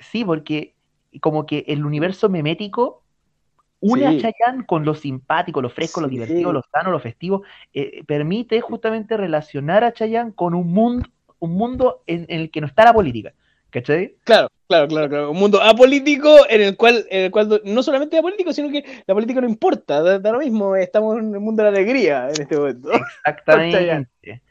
[0.00, 0.74] sí, porque
[1.20, 3.02] como que el universo memético
[3.80, 4.06] une Sí.
[4.26, 6.12] a Chayán con lo simpático, lo fresco, lo Sí.
[6.14, 7.42] divertido, lo sano, lo festivo,
[7.72, 12.60] eh, permite justamente relacionar a Chayán con un mundo, un mundo en, en el que
[12.60, 13.32] no está la política,
[13.70, 14.16] ¿cachai?
[14.24, 15.30] Claro, claro, claro, claro.
[15.30, 19.14] Un mundo apolítico en el cual, en el cual no solamente apolítico, sino que la
[19.14, 22.42] política no importa, da, da lo mismo, estamos en el mundo de la alegría en
[22.42, 22.90] este momento.
[23.24, 24.42] Exactamente.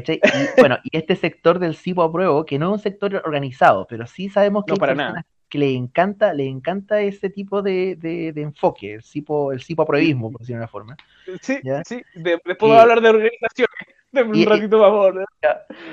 [0.00, 0.20] ¿Cachai?
[0.22, 4.06] Y, bueno, y este sector del CIPO apruebo, que no es un sector organizado, pero
[4.06, 5.26] sí sabemos que No, para nada.
[5.48, 9.82] que le encanta, le encanta ese tipo de, de- de enfoque, el CIPO, el CIPO
[9.84, 10.96] apruebismo, por decirlo de una forma.
[11.40, 11.82] Sí, ¿Ya?
[11.84, 12.02] sí.
[12.14, 13.74] De- después vamos a hablar de organizaciones.
[14.12, 15.26] De un y- ratito a hablar.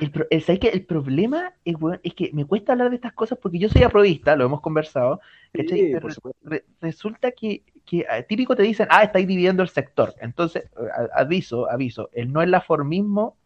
[0.01, 0.69] El, el- ¿sabes qué?
[0.69, 3.83] El problema es, weón, es que me cuesta hablar de estas cosas porque yo soy
[3.83, 5.19] aprobista, lo hemos conversado,
[5.51, 5.79] ¿cachai?
[5.79, 6.07] Sí, Pero
[6.43, 10.13] re- resulta que, que eh, típico te dicen, ah, estáis dividiendo el sector.
[10.21, 13.37] Entonces, eh, aviso, aviso, el no es laformismo,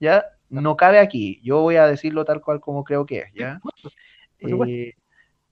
[0.00, 0.24] ¿ya?
[0.48, 1.40] No cabe aquí.
[1.44, 3.62] Yo voy a decirlo tal cual como creo que es, ¿ya?
[4.40, 4.94] Eh,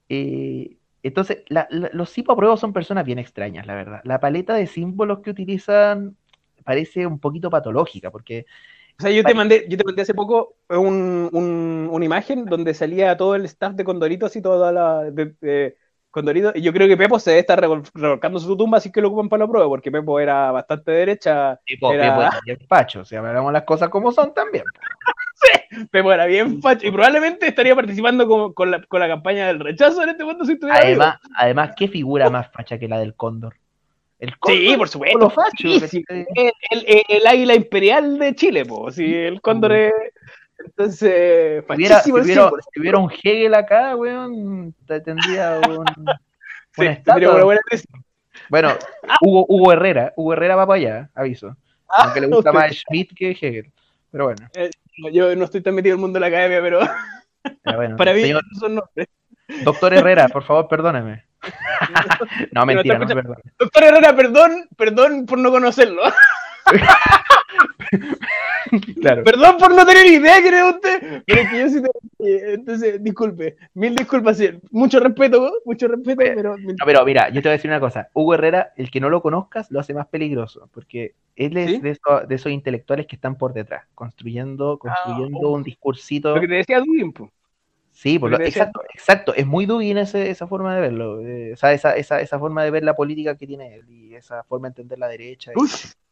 [0.09, 4.01] eh, entonces, la- la- los pruebos son personas bien extrañas, la verdad.
[4.03, 6.17] La paleta de símbolos que utilizan
[6.65, 8.45] parece un poquito patológica, porque
[8.99, 12.73] O sea, yo te mandé, yo te mandé hace poco un, un- una imagen donde
[12.73, 15.77] salía todo el staff de Condoritos y toda la de, de
[16.11, 16.51] Condorito.
[16.55, 19.09] Y yo creo que Pepo se debe estar revol- revolcando su tumba, así que lo
[19.09, 21.59] ocupan para la prueba, porque Pepo era bastante derecha.
[21.67, 24.63] Pepo, Era- Pepo era bien pacho, o sea, hagamos las cosas como son también.
[25.91, 29.59] Pepo era bien facho y probablemente estaría participando con, con la, con la campaña del
[29.59, 31.01] rechazo en este momento si estuviera vivo.
[31.01, 33.55] Además, además, ¿qué figura más facha que la del cóndor?
[34.19, 35.19] El cóndor Sí, por supuesto.
[35.19, 36.03] lo facho, Sí, sí.
[36.03, 36.25] ¿cachai?
[36.33, 38.89] El, el- el águila imperial de Chile, po.
[38.91, 39.93] Si el cóndor es.
[40.65, 42.63] Entonces, Si hubiera, si hubiera- símbolo.
[42.73, 45.85] si hubiera un Hegel acá, weón, te- tendría un,
[46.73, 47.61] Sí, una tendría una buena.
[48.49, 48.73] Bueno,
[49.21, 51.55] Hugo, Hugo Herrera, Hugo Herrera va para allá, aviso.
[51.89, 53.71] Aunque le gusta más Schmidt que Hegel.
[54.11, 54.47] Pero bueno,
[55.11, 56.79] Yo no estoy tan metido en el mundo de la academia, pero
[57.63, 57.95] pero bueno.
[57.97, 59.07] para mí Señor esos son nombres.
[59.63, 61.25] doctor Herrera, por favor, perdóneme.
[62.51, 63.37] no, mentira, no, está perdón.
[63.57, 66.01] Doctor Herrera, perdón, perdón por no conocerlo.
[69.01, 69.23] Claro.
[69.23, 71.23] Perdón por no tener idea es usted.
[71.25, 71.81] Pero es que yo sí
[72.19, 73.57] eh, Entonces, disculpe.
[73.73, 74.37] Mil disculpas.
[74.37, 74.49] sí.
[74.71, 76.57] Mucho respeto, mucho respeto, pero.
[76.57, 78.09] No, pero mira, yo te voy a decir una cosa.
[78.13, 81.79] Hugo Herrera, el que no lo conozcas, lo hace más peligroso, porque él es ¿Sí?
[81.79, 85.53] de, esos, de esos intelectuales que están por detrás, construyendo, construyendo oh.
[85.53, 86.35] un discursito.
[86.35, 87.31] Lo que te decía Dugin, po.
[87.99, 89.33] Sí, por lo exacto, exacto.
[89.33, 91.19] Es muy Dugin ese- esa forma de verlo.
[91.25, 94.13] eh, o sea, esa, esa, esa forma de ver la política que tiene él y
[94.13, 95.51] esa forma de entender la derecha.
[95.55, 95.59] y-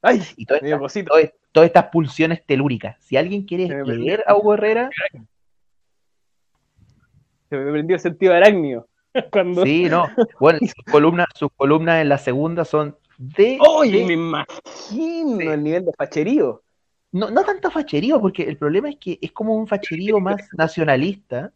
[0.01, 2.95] ay, y todas estas, todas- todas estas pulsiones telúricas.
[3.03, 4.89] Si alguien quiere leer a Hugo Herrera,
[7.49, 8.87] Se me prendió el sentido arácnido.
[9.31, 9.63] Cuando.
[9.63, 10.07] sí, no.
[10.39, 13.57] Bueno, sus columnas, sus columnas en la segunda son de.
[13.61, 15.47] Oye, de- me imagino Sí.
[15.47, 16.61] el nivel de facherío.
[17.11, 21.53] no, no tanto facherío, porque el problema es que es como un facherío más nacionalista,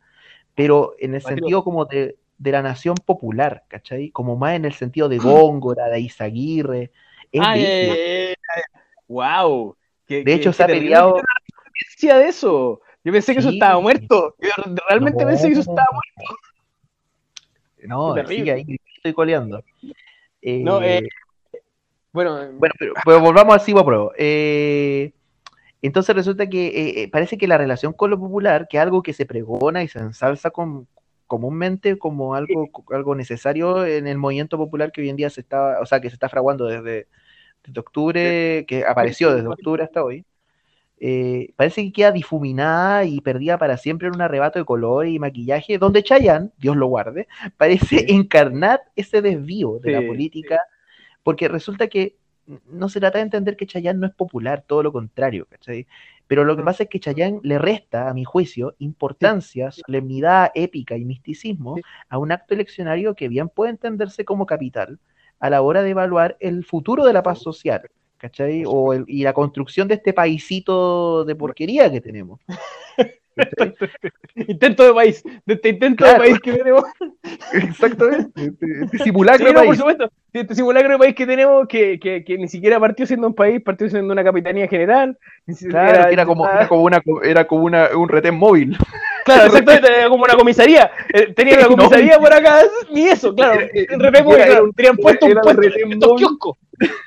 [0.60, 4.10] pero en el sentido como de, de la nación popular, ¿cachai?
[4.10, 6.92] Como más en el sentido de Góngora, de Izaguirre.
[7.32, 8.36] Eh,
[9.08, 9.74] wow.
[10.06, 11.22] De qué- hecho, qué se ha peleado-
[12.02, 12.82] de eso.
[13.06, 14.36] Yo pensé que eso estaba muerto.
[14.38, 14.50] Yo
[14.90, 15.30] realmente No.
[15.30, 16.36] pensé que eso estaba muerto.
[17.84, 18.66] No, sigue ahí
[18.98, 19.64] estoy coleando.
[20.42, 21.08] Eh, No, eh,
[22.12, 24.12] Bueno, Bueno, pero, pero volvamos al Cibo Pro.
[24.18, 25.14] Eh,
[25.82, 29.02] entonces resulta que eh, eh, parece que la relación con lo popular, que es algo
[29.04, 30.88] que se pregona y se ensalza con-
[31.28, 35.80] comúnmente como algo, algo necesario en el movimiento popular que hoy en día se está,
[35.82, 37.08] o sea, que se está fraguando desde,
[37.66, 40.26] desde octubre, que apareció desde octubre hasta hoy,
[41.02, 45.18] eh, parece que queda difuminada y perdida para siempre en un arrebato de color y
[45.20, 47.28] maquillaje, donde Chayanne, Dios lo guarde,
[47.58, 50.62] parece encarnar ese desvío de la Sí, política,
[51.24, 52.18] porque resulta que
[52.70, 55.88] no se trata de entender que Chayanne no es popular, todo lo contrario, ¿cachai?
[56.28, 56.66] Pero lo que Mm.
[56.66, 61.78] pasa es que Chayanne le resta, a mi juicio, importancia, solemnidad épica y misticismo
[62.10, 65.00] a un acto eleccionario que bien puede entenderse como capital
[65.40, 67.82] a la hora de evaluar el futuro de la paz social,
[68.18, 68.64] ¿cachai?
[68.68, 72.40] O el- y la construcción de este paisito de porquería que tenemos.
[73.40, 73.74] ¿cachai?
[74.48, 75.24] intento de país.
[75.46, 76.24] De este intento Claro.
[76.24, 76.84] de país que tenemos.
[77.54, 78.30] Exactamente.
[78.46, 79.78] Este, este Sí, simulacro no, de por país.
[79.80, 80.10] supuesto.
[80.32, 83.34] Sí, Este simulacro de país que tenemos, que, que, que ni siquiera partió siendo un
[83.34, 85.18] país, partió siendo una capitanía general.
[85.70, 88.78] Claro, que era como, era como, una, era como una, un retén móvil.
[89.26, 90.92] Claro, exactamente, era como una comisaría.
[91.14, 91.76] Eh, Tenía una No.
[91.76, 92.62] comisaría por acá,
[92.92, 93.60] ni eso, claro.
[93.60, 96.58] Era- era- era- claro, era un- tenían puesto era un puesto retén de estos kioscos.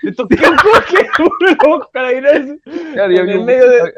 [0.03, 2.59] De estos kioscos que los carabineros.
[2.93, 3.93] Claro, En el medio de-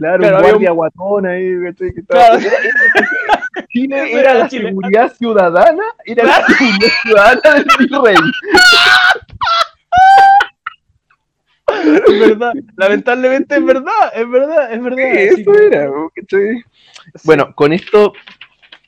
[0.00, 1.92] Claro, Claro, un guardia guatón ahí, ¿cachai?
[1.92, 2.56] Que estaba- Claro.
[3.68, 4.68] Chile era era la Chile.
[4.68, 8.16] seguridad ciudadana, era la seguridad ciudadana del virrey.
[12.08, 15.04] Es verdad, lamentablemente es verdad, es verdad, es verdad.
[15.12, 15.90] Así Eso era,
[16.28, 16.62] sí.
[17.24, 18.12] Bueno, con esto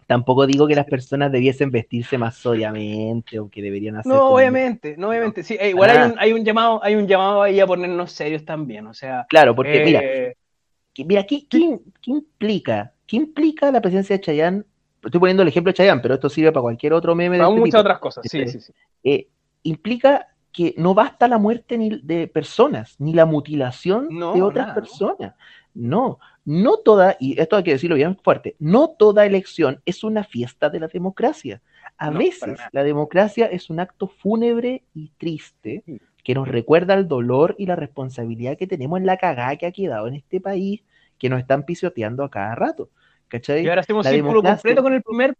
[0.08, 4.10] tampoco digo que las personas debiesen vestirse más sobriamente o que deberían hacer.
[4.12, 5.42] No, como- obviamente, no, obviamente.
[5.44, 8.44] Sí, eh, igual hay un, hay un llamado, hay un llamado ahí a ponernos serios
[8.44, 8.86] también.
[8.88, 10.36] O sea, Claro, porque mira, eh,
[10.98, 12.92] mira, ¿qué, qué, qué implica?
[13.06, 14.64] ¿Qué implica la presencia de Chayanne?
[15.02, 17.48] Estoy poniendo el ejemplo de Chayanne, pero esto sirve para cualquier otro meme de para
[17.50, 17.80] este muchas tipo.
[17.80, 18.24] otras cosas.
[18.28, 18.72] Sí, Este, sí, sí.
[19.04, 19.28] eh,
[19.64, 24.74] implica que no basta la muerte ni de personas, ni la mutilación No, de otras
[24.74, 25.34] personas.
[25.74, 30.24] No, no toda, y esto hay que decirlo bien fuerte, no toda elección es una
[30.24, 31.62] fiesta de la democracia.
[31.96, 35.98] A No, veces la democracia es un acto fúnebre y triste Sí.
[36.22, 39.72] Que nos recuerda el dolor y la responsabilidad que tenemos en la cagada que ha
[39.72, 40.82] quedado en este país,
[41.18, 42.90] que nos están pisoteando a cada rato.
[43.28, 43.64] ¿Cachai?
[43.64, 45.36] Y ahora hacemos La círculo completo con el primer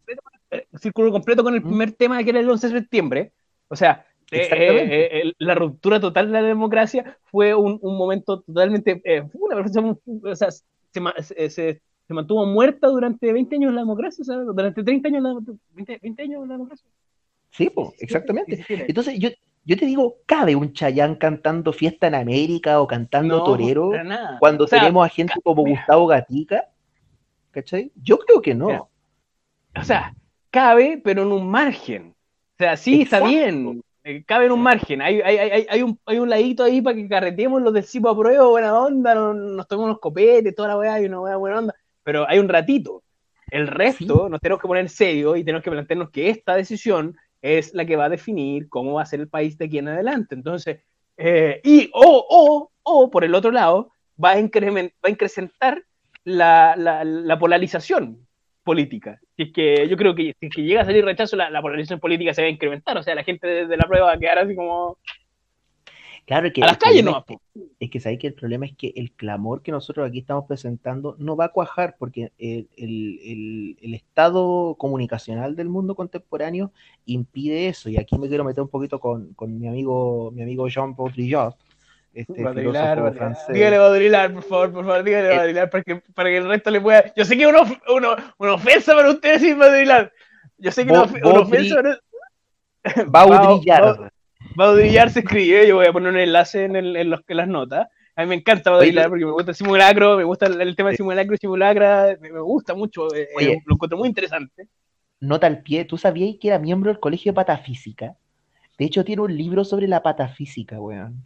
[0.50, 1.68] eh, círculo completo con el ¿Mm?
[1.68, 3.32] primer tema que era el 11 de septiembre.
[3.68, 8.40] O sea, eh, eh, eh, la ruptura total de la democracia fue un, un momento
[8.40, 13.72] totalmente eh, una o sea, se, ma- se, se- se mantuvo muerta durante 20 años
[13.72, 15.34] la democracia, o sea, durante 30 años la,
[15.72, 16.86] 20, 20 años la democracia.
[17.50, 18.56] Sí, po, 17, exactamente.
[18.56, 18.84] 17.
[18.88, 19.28] Entonces, yo,
[19.64, 23.90] yo te digo, ¿cabe un Chayán cantando Fiesta en América o cantando No, Torero
[24.40, 25.80] cuando O sea, tenemos a gente como mira.
[25.80, 26.64] Gustavo Gatica?
[27.50, 27.92] ¿Cachai?
[27.96, 28.66] Yo creo que no.
[28.66, 28.82] Mira,
[29.80, 30.14] o sea,
[30.50, 32.14] cabe, pero en un margen.
[32.54, 33.82] O sea, sí, está bien.
[34.04, 35.00] eh, Cabe en un margen.
[35.02, 38.08] Hay, hay, hay, hay un, hay un ladito ahí para que carreteemos los del CIPO
[38.10, 41.36] a prueba, buena onda, no- nos tomemos unos copetes, toda la weá, y una weá
[41.36, 41.74] buena onda.
[42.02, 43.02] Pero hay un ratito.
[43.50, 47.74] El resto nos tenemos que poner serio y tenemos que plantearnos que esta decisión es
[47.74, 50.34] la que va a definir cómo va a ser el país de aquí en adelante.
[50.34, 50.78] Entonces,
[51.16, 53.90] eh, y o, o, o, por el otro lado,
[54.22, 55.82] va a, incremen- va a incrementar
[56.24, 58.26] la, la, la polarización
[58.64, 59.20] política.
[59.36, 61.99] Si es que yo creo que si que llega a salir rechazo, la, la polarización
[61.99, 62.97] política se va a incrementar.
[62.97, 64.99] O sea, la gente de, de la prueba va a quedar así como
[66.32, 67.18] Claro que a las calles, ¿no?
[67.18, 67.38] es que-
[67.80, 71.16] Es que sabéis que el problema es que el clamor que nosotros aquí estamos presentando
[71.18, 76.72] no va a cuajar porque el, el- el- el estado comunicacional del mundo contemporáneo
[77.06, 77.88] impide eso.
[77.90, 81.54] Y aquí me quiero meter un poquito con, con mi amigo mi amigo Jean Baudrillard,
[82.14, 83.52] este Baudrillard, francés.
[83.54, 85.36] Dígale Baudrillard, por favor, por favor, dígale Eh.
[85.36, 87.12] Baudrillard para que, para que el resto le pueda.
[87.16, 87.80] Yo sé que es una, of-
[88.38, 90.10] una, ofensa para usted decir Baudrillard.
[90.58, 93.06] Yo sé que es una, Baud- una ofensa para.
[93.06, 94.10] Baudrillard.
[94.57, 97.48] Baudrillard se escribe, yo voy a poner un enlace en, el- en los- en las
[97.48, 97.88] notas.
[98.14, 100.76] A mí me encanta Baudrillard Oye, porque me gusta el simulacro, me gusta el, el
[100.76, 103.53] tema de simulacro y simulacra, me, me gusta mucho, eh, Oye.
[103.53, 104.68] eh, lo encuentro muy interesante.
[105.20, 108.16] Nota al pie, ¿tú sabías que era miembro del Colegio de Patafísica?
[108.78, 111.24] De hecho, tiene un libro sobre la patafísica, weón.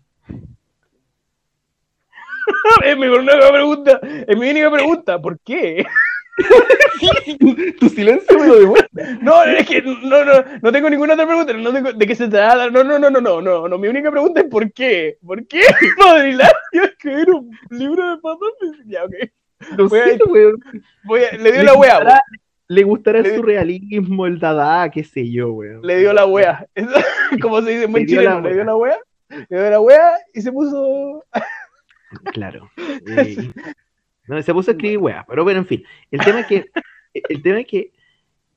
[2.85, 5.85] es mi única pregunta, es mi única pregunta, ¿por qué?
[7.78, 9.18] Tu silencio me lo demuestra.
[9.22, 10.32] No, es que no, no,
[10.62, 11.53] no tengo ninguna otra pregunta.
[11.55, 12.70] No tengo, ¿De qué se trata?
[12.70, 13.78] No, no, no, no, no, no, no.
[13.78, 15.18] Mi única pregunta es ¿por qué?
[15.24, 15.61] ¿Por qué
[16.07, 18.49] a escribir un libro de papas?
[18.87, 19.14] Ya, ok.
[19.78, 20.61] No Voy a- sé, weón.
[21.05, 22.22] Voy a- le dio la wea, gustará-
[22.68, 25.80] Le gustará el surrealismo, el dada, qué sé yo, weón.
[25.82, 26.66] le dio la wea.
[27.41, 28.99] Como se dice en buen Le dio chileno, le dio la wea.
[29.28, 31.24] Le dio la wea y se puso.
[32.32, 32.70] Claro.
[33.09, 33.51] Eh,
[34.29, 35.85] no, se puso a escribir weá, pero bueno, en fin.
[36.11, 36.64] El tema es que,
[37.14, 37.93] el tema es que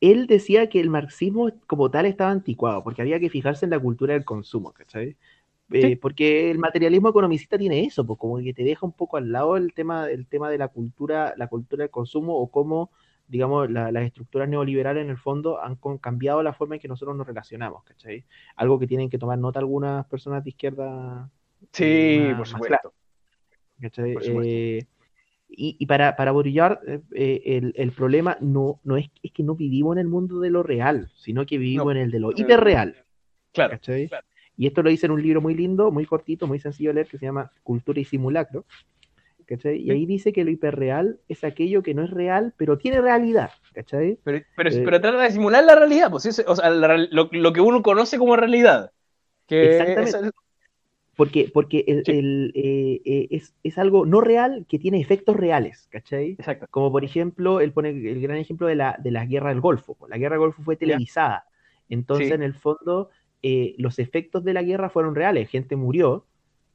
[0.01, 3.79] él decía que el marxismo como tal estaba anticuado, porque había que fijarse en la
[3.79, 5.09] cultura del consumo, ¿cachai?
[5.09, 5.15] Eh,
[5.71, 5.95] Sí.
[5.97, 9.55] Porque el materialismo economicista tiene eso, pues como que te deja un poco al lado
[9.55, 12.89] el tema, el tema de la cultura, la cultura del consumo o cómo,
[13.27, 16.87] digamos, la- las estructuras neoliberales en el fondo han con- cambiado la forma en que
[16.87, 18.23] nosotros nos relacionamos, ¿cachai?
[18.55, 21.29] Algo que tienen que tomar nota algunas personas de izquierda
[21.71, 22.93] Sí, Más- por más supuesto.
[23.79, 24.13] ¿cachai?
[24.13, 24.51] Por supuesto.
[24.51, 24.87] Eh,
[25.49, 29.43] y, y para, para Baudrillard, eh, eh, el, el problema no, no es, es que
[29.43, 31.91] no vivimos en el mundo de lo real, sino que vivimos No.
[31.91, 32.95] en el de lo hiperreal.
[33.51, 33.79] Claro.
[34.55, 37.07] Y esto lo dice en un libro muy lindo, muy cortito, muy sencillo de leer,
[37.07, 38.65] que se llama Cultura y Simulacro.
[39.45, 39.81] ¿cachai?
[39.81, 43.49] Y ahí dice que lo hiperreal es aquello que no es real, pero tiene realidad.
[43.73, 44.19] ¿cachai?
[44.23, 44.81] Pero, pero, Eh.
[44.85, 48.19] pero trata de simular la realidad, pues, o sea, la lo, lo que uno conoce
[48.19, 48.91] como realidad.
[49.47, 50.29] Que Exactamente.
[51.19, 52.11] Porque, porque el- Sí.
[52.13, 55.89] el, eh, eh, es, es algo no real que tiene efectos reales.
[55.91, 56.31] ¿cachai?
[56.31, 56.65] exacto.
[56.71, 59.97] Como por ejemplo, él pone el gran ejemplo de la, de la guerra del Golfo.
[60.07, 61.43] La guerra del Golfo fue televisada.
[61.89, 62.33] Entonces, Sí.
[62.33, 63.09] en el fondo,
[63.43, 65.49] eh, los efectos de la guerra fueron reales.
[65.49, 66.25] Gente murió,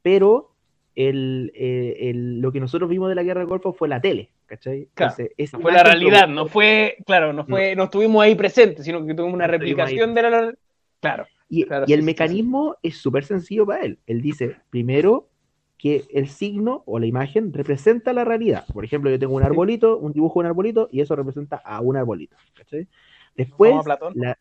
[0.03, 0.51] pero
[0.93, 4.29] el, eh, el- lo que nosotros vimos de la guerra del Golfo fue la tele.
[4.45, 4.87] ¿cachai?
[4.93, 8.85] Claro, Entonces, No fue la realidad, no fue, claro, no fue, no estuvimos ahí presentes,
[8.85, 10.53] sino que tuvimos una No replicación de la.
[11.01, 11.25] Claro.
[11.49, 12.11] Y, Claro, y el sí, sí, sí.
[12.13, 13.99] mecanismo es súper sencillo para él.
[14.07, 15.29] Él dice, primero,
[15.77, 18.65] que el signo o la imagen representa la realidad.
[18.73, 21.81] Por ejemplo, yo tengo un arbolito, un dibujo de un arbolito, y eso representa a
[21.81, 22.35] un arbolito.
[22.55, 22.87] ¿cachai?
[23.35, 24.13] Después, Como a Platón.
[24.15, 24.37] la-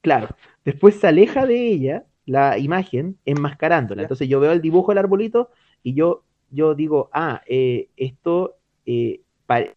[0.00, 0.28] claro,
[0.64, 4.02] después se aleja de ella la imagen enmascarándola.
[4.02, 5.50] Entonces yo veo el dibujo del arbolito
[5.82, 9.74] y yo, yo digo, ah, eh, esto eh, pare-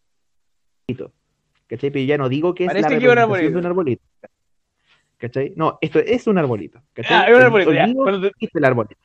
[1.68, 1.92] ¿cachai?
[1.92, 3.12] Pero ya no digo que es Parece la que de
[3.58, 4.04] un arbolito.
[5.26, 5.54] ¿Cachai?
[5.56, 6.80] No, esto es un arbolito.
[6.94, 7.18] ¿cachai?
[7.18, 7.92] Ah, es un arbolito, ya.
[7.96, 8.96] Cuando, te- que existe el arbolito.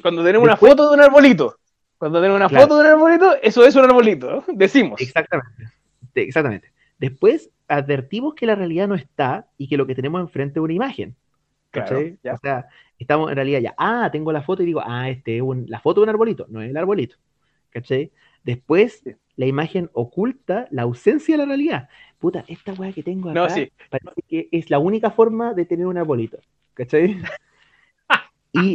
[0.00, 1.56] cuando tenemos Después- una foto de un arbolito,
[1.98, 2.62] cuando tenemos una Claro.
[2.66, 4.44] foto de un arbolito, eso es un arbolito, ¿no?
[4.54, 5.00] decimos.
[5.00, 5.64] Exactamente.
[6.14, 6.72] Exactamente.
[6.98, 10.72] Después advertimos que la realidad no está y que lo que tenemos enfrente es una
[10.72, 11.14] imagen.
[11.70, 12.16] ¿cachai?
[12.24, 12.32] ya.
[12.32, 12.66] O sea,
[12.98, 15.78] estamos en realidad ya, ah, tengo la foto y digo, ah, este es un- la
[15.80, 17.16] foto de un arbolito, no es el arbolito.
[17.68, 18.10] ¿Cachai?
[18.42, 19.02] Después.
[19.36, 21.88] La imagen oculta la ausencia de la realidad.
[22.18, 23.70] Puta, esta weá que tengo acá No, sí.
[23.90, 26.38] parece que es la única forma de tener un arbolito.
[26.74, 27.16] ¿Cachai?
[28.52, 28.74] y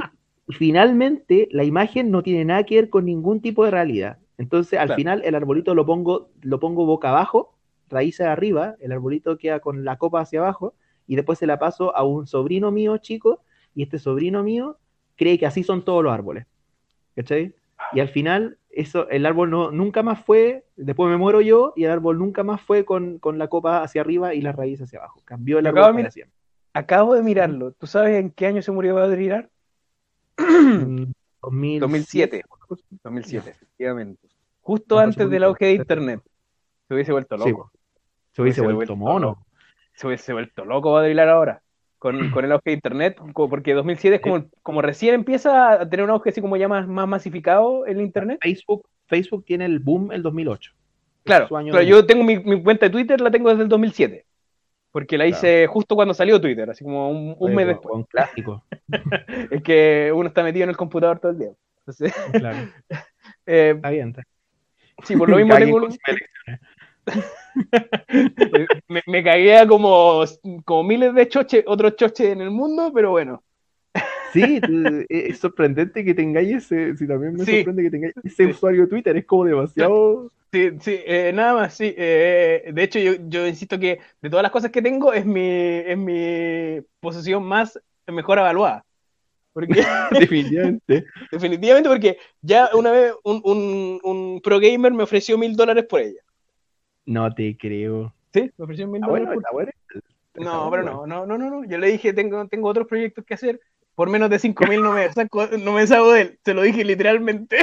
[0.50, 4.18] finalmente, la imagen no tiene nada que ver con ningún tipo de realidad.
[4.38, 4.98] Entonces, al Claro.
[4.98, 7.56] final, el arbolito lo pongo, lo pongo boca abajo,
[7.90, 10.74] raíces arriba, el arbolito queda con la copa hacia abajo,
[11.08, 13.44] y después se la paso a un sobrino mío chico,
[13.76, 14.78] y este sobrino mío
[15.16, 16.46] cree que así son todos los árboles.
[17.16, 17.54] ¿Cachai?
[17.94, 21.84] Y al final, eso, el árbol no, nunca más fue, después me muero yo, y
[21.86, 25.00] el árbol nunca más fue con, con la copa hacia arriba y las raíces hacia
[25.00, 25.22] abajo.
[25.26, 26.12] Cambió el Lo árbol acabo de para mirar.
[26.14, 26.36] siempre.
[26.74, 27.72] Acabo de mirarlo.
[27.74, 29.50] ¿Tú sabes en qué año se murió Baudrillard?
[30.38, 31.12] Mm,
[31.42, 32.44] 2007.
[32.70, 33.00] 2007.
[33.04, 34.28] 2007, efectivamente.
[34.62, 36.22] Justo Ah, antes del auge de internet.
[36.88, 37.72] Se hubiese vuelto Sí, loco.
[38.32, 39.28] Se hubiese hubiese vuelto vuelto mono.
[39.28, 39.46] loco.
[39.94, 41.62] Se hubiese vuelto loco Baudrillard ahora.
[42.02, 46.04] Con, con el auge de internet, porque 2007 es como, como recién empieza a tener
[46.04, 48.40] un auge así como ya más, más masificado el internet.
[48.42, 50.72] Facebook, Facebook tiene el boom el 2008.
[51.24, 54.26] Claro, claro, de- yo tengo mi, mi cuenta de Twitter, la tengo desde el 2007.
[54.92, 57.94] Porque la hice justo cuando salió Twitter, así como un, mes después.
[57.94, 58.66] Un clásico.
[59.52, 61.52] Es que uno está metido en el computador todo el día.
[61.82, 62.58] Entonces, claro.
[63.46, 64.10] eh, Está bien.
[64.10, 64.24] está-
[65.04, 65.88] sí, por lo mismo tengo
[68.88, 70.24] me, me cagué como,
[70.66, 73.44] como miles de choches, otros choches en el mundo, pero bueno.
[74.34, 77.58] Sí, es es sorprendente que tengáis ese, sí, también me Sí.
[77.58, 78.46] sorprende que tengáis ese Sí.
[78.46, 80.32] usuario de Twitter, es como demasiado...
[80.54, 81.94] Sí, sí, eh, nada más, sí.
[81.98, 85.40] eh, de hecho, yo, yo insisto que de todas las cosas que tengo es mi,
[85.40, 88.86] es mi posesión más mejor evaluada.
[89.54, 89.74] Porque
[90.20, 91.06] Definitivamente.
[91.32, 96.02] definitivamente porque ya una vez un, un, un pro gamer me ofreció mil dólares por
[96.02, 96.22] ella.
[97.06, 98.14] No te creo.
[98.34, 99.72] Sí, me ofreció mil dólares bueno, por bueno.
[100.36, 101.66] No, pero no, no, no, no, no.
[101.66, 103.60] Yo le dije, tengo, tengo otros proyectos que hacer.
[103.96, 106.40] Por menos de 5 mil no me saco, no me saco de él.
[106.46, 107.58] Se lo dije literalmente.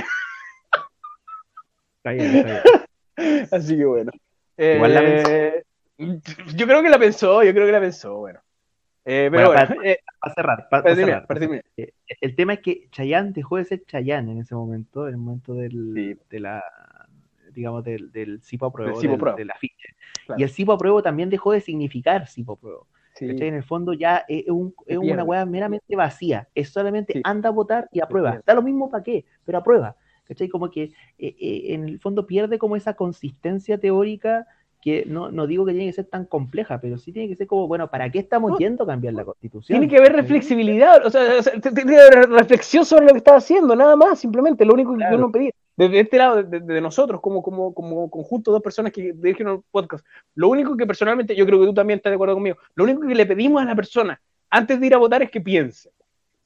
[1.97, 2.63] Está bien, está
[3.17, 3.49] bien.
[3.53, 4.13] Así que bueno.
[4.57, 5.65] Igual la Eh,
[6.55, 8.41] Yo creo que la pensó, yo creo que la pensó, bueno.
[9.05, 11.27] Eh, pero Bueno, bueno, eh, Para cerrar, para, para terminar, cerrar.
[11.27, 11.65] para terminar.
[11.77, 15.21] Eh, El tema es que Chayanne dejó de ser Chayanne en ese momento, en el
[15.21, 16.19] momento del, Sí.
[16.29, 16.63] de la
[17.59, 19.89] digamos, del, del CIPO apruebo, Del del, del afiche.
[20.27, 20.41] Claro.
[20.41, 22.87] Y el CIPO apruebo también dejó de significar CIPO apruebo.
[23.15, 23.27] Sí.
[23.29, 26.47] En el fondo ya es, un- es una weá meramente vacía.
[26.55, 27.21] Es solamente Sí.
[27.25, 28.41] anda a votar y aprueba.
[28.47, 29.97] Da lo mismo para qué, pero aprueba.
[30.25, 30.49] ¿Cachai?
[30.49, 30.85] Como que
[31.19, 34.47] eh, eh, en el fondo pierde como esa consistencia teórica
[34.81, 37.49] que no, no digo que tiene que ser tan compleja, pero sí tiene que ser
[37.49, 38.59] como, bueno, ¿para qué estamos No.
[38.59, 39.81] yendo a cambiar la constitución?
[39.81, 43.75] Tiene que haber reflexibilidad, o sea, tiene que haber reflexión sobre lo que está haciendo,
[43.75, 45.17] nada más, simplemente, lo único que Claro.
[45.17, 45.51] uno pedía.
[45.79, 49.47] Desde este lado, de, de nosotros, como, como, como conjunto de dos personas que dirigen
[49.49, 50.05] el podcast,
[50.35, 53.07] lo único que personalmente, yo creo que tú también estás de acuerdo conmigo, lo único
[53.07, 54.21] que le pedimos a la persona
[54.51, 55.91] antes de ir a votar es que piense.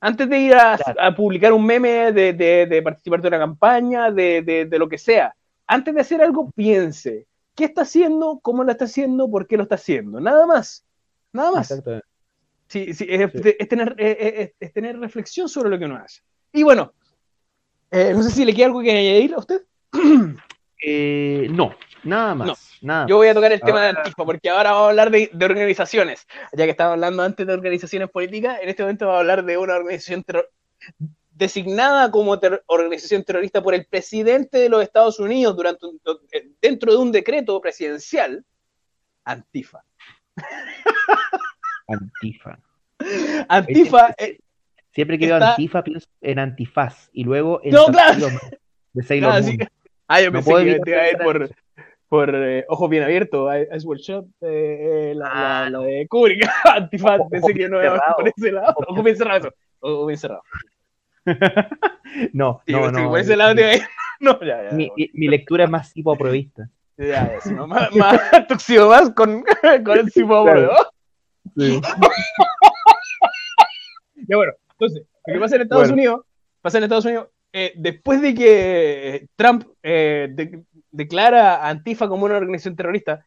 [0.01, 1.01] Antes de ir a, Claro.
[1.01, 5.35] a publicar un meme, de, de- de participar de una campaña, de, lo que sea,
[5.67, 7.27] antes de hacer algo, piense.
[7.55, 8.39] ¿Qué está haciendo?
[8.43, 9.31] ¿Cómo lo está haciendo?
[9.31, 10.21] ¿Por qué lo está haciendo?
[10.21, 10.85] Nada más.
[11.33, 11.69] Nada más.
[12.67, 13.55] Sí, sí, es, Sí.
[13.59, 16.21] es tener, es, es- es tener reflexión sobre lo que uno hace.
[16.53, 16.93] Y bueno,
[17.93, 19.63] eh, no sé si le queda algo que añadir a usted.
[20.85, 22.49] Eh, no, nada más.
[22.49, 22.57] No.
[22.83, 25.11] Nada Yo voy a tocar el tema de Ahora- Antifa, porque ahora vamos a hablar
[25.13, 26.27] de, de organizaciones.
[26.53, 29.57] Ya que estaba hablando antes de organizaciones políticas, en este momento vamos a hablar de
[29.59, 30.25] una organización
[31.31, 36.01] designada como ter- organización terrorista por el presidente de los Estados Unidos durante un-
[36.61, 38.45] dentro de un decreto presidencial,
[39.25, 39.85] Antifa.
[41.87, 42.59] Antifa.
[43.49, 44.41] Antifa, eh,
[44.93, 48.27] Siempre que veo Está- Antifa pienso en Antifaz y luego en No, claro.
[48.93, 49.45] De Sailor Ah, Moon.
[49.53, 49.59] sí.
[50.09, 51.55] Ah, yo No pensé que te iba a ir por, eso.
[52.09, 56.07] por eh, ojos bien abiertos, Ice World Shot, eh, eh, la, Ah, la- la de
[56.09, 60.07] Kubrick, Antifaz, Ojo- pensé que no iba por ese lado, Ojo bien cerrado eso, ojo
[60.07, 60.43] bien cerrado.
[62.35, 63.09] No, Sí, no, no.
[63.09, 63.89] por ese lado te iba.
[64.21, 64.71] No, ya, ya.
[64.73, 64.95] mi, bueno.
[65.15, 66.69] mi- lectura es más tipo aprobista.
[66.99, 69.43] Ya, sí, no, más, más más con,
[69.85, 70.73] con el tipo Claro.
[71.55, 71.63] ¿no?
[71.65, 71.81] Sí.
[74.29, 74.53] Ya bueno,
[74.87, 75.95] entonces, lo que pasa en Estados Bueno.
[75.95, 76.21] Unidos,
[76.61, 82.25] pasa en Estados Unidos, eh, después de que Trump eh, de- declara a Antifa como
[82.25, 83.27] una organización terrorista,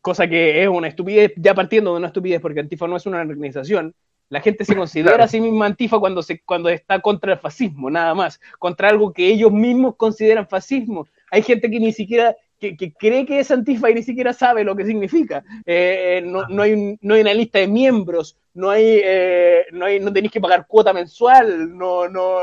[0.00, 3.20] cosa que es una estupidez, ya partiendo de una estupidez, porque Antifa no es una
[3.20, 3.94] organización,
[4.28, 5.24] la gente se considera Claro.
[5.24, 9.12] a sí misma Antifa cuando, se, cuando está contra el fascismo, nada más, contra algo
[9.12, 11.06] que ellos mismos consideran fascismo.
[11.30, 14.62] Hay gente que ni siquiera, que, que cree que es Antifa y ni siquiera sabe
[14.62, 15.42] lo que significa.
[15.66, 19.66] Eh, eh, no, no hay un- no hay una lista de miembros, no hay, eh,
[19.72, 22.38] no hay, no tenéis que pagar cuota mensual, no, no,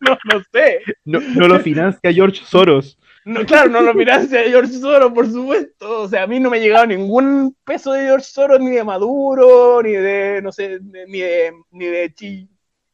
[0.00, 0.80] no, no sé.
[1.04, 2.98] No, no lo financia George Soros.
[3.26, 6.02] No, claro, no lo financia George Soros, por supuesto.
[6.02, 8.84] O sea, a mí no me ha llegado ningún peso de George Soros, ni de
[8.84, 12.48] Maduro, ni de, no sé, ni de, ni de Chi.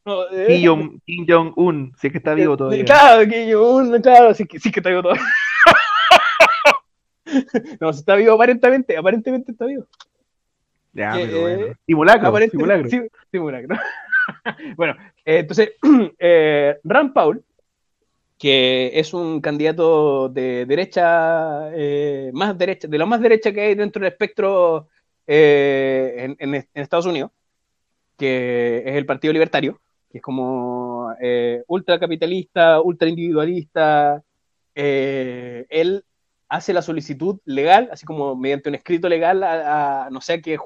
[0.05, 2.83] No, de- Kim Jong- Kim Jong-un, si es que está vivo todavía.
[2.83, 5.23] Claro, que yo, un- claro, sí, que- sí que está vivo todavía.
[7.79, 9.85] no, está vivo aparentemente, aparentemente está vivo.
[10.93, 11.65] Ya, pero bueno.
[11.67, 12.89] eh, Simulacro, Aparente- simulacro.
[12.89, 13.75] sí, simulacro.
[14.77, 14.93] bueno,
[15.25, 15.71] eh, entonces,
[16.19, 17.43] eh, Rand Paul,
[18.37, 23.75] que es un candidato de derecha, eh, más derecha, de lo más derecha que hay
[23.75, 24.87] dentro del espectro
[25.25, 27.31] eh, en, en- en Estados Unidos,
[28.17, 29.79] que es el Partido Libertario,
[30.11, 34.21] que es como eh, ultracapitalista, ultraindividualista.
[34.75, 36.03] eh, él
[36.53, 40.41] hace la solicitud legal, así como mediante un escrito legal, a, a- no sé a
[40.41, 40.57] qué,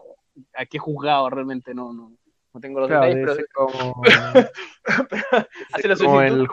[0.53, 2.11] a qué juzgado realmente, no, no,
[2.53, 4.03] no tengo los Claro, detalles, pero como,
[5.73, 6.21] hace la solicitud.
[6.23, 6.47] el-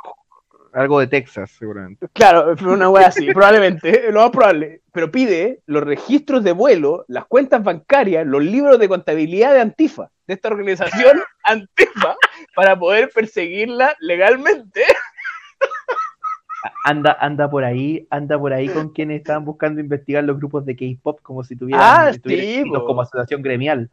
[0.72, 2.08] algo de Texas, seguramente.
[2.12, 4.82] Claro, una wea así, probablemente, lo más probable.
[4.92, 10.10] Pero pide los registros de vuelo, las cuentas bancarias, los libros de contabilidad de Antifa,
[10.26, 12.16] de esta organización Antifa,
[12.56, 14.82] para poder perseguirla legalmente.
[16.84, 20.74] Anda, anda por ahí, anda por ahí con quienes estaban buscando investigar los grupos de
[20.76, 23.90] K-pop como si tuvieran, Ah, sí, como asociación gremial.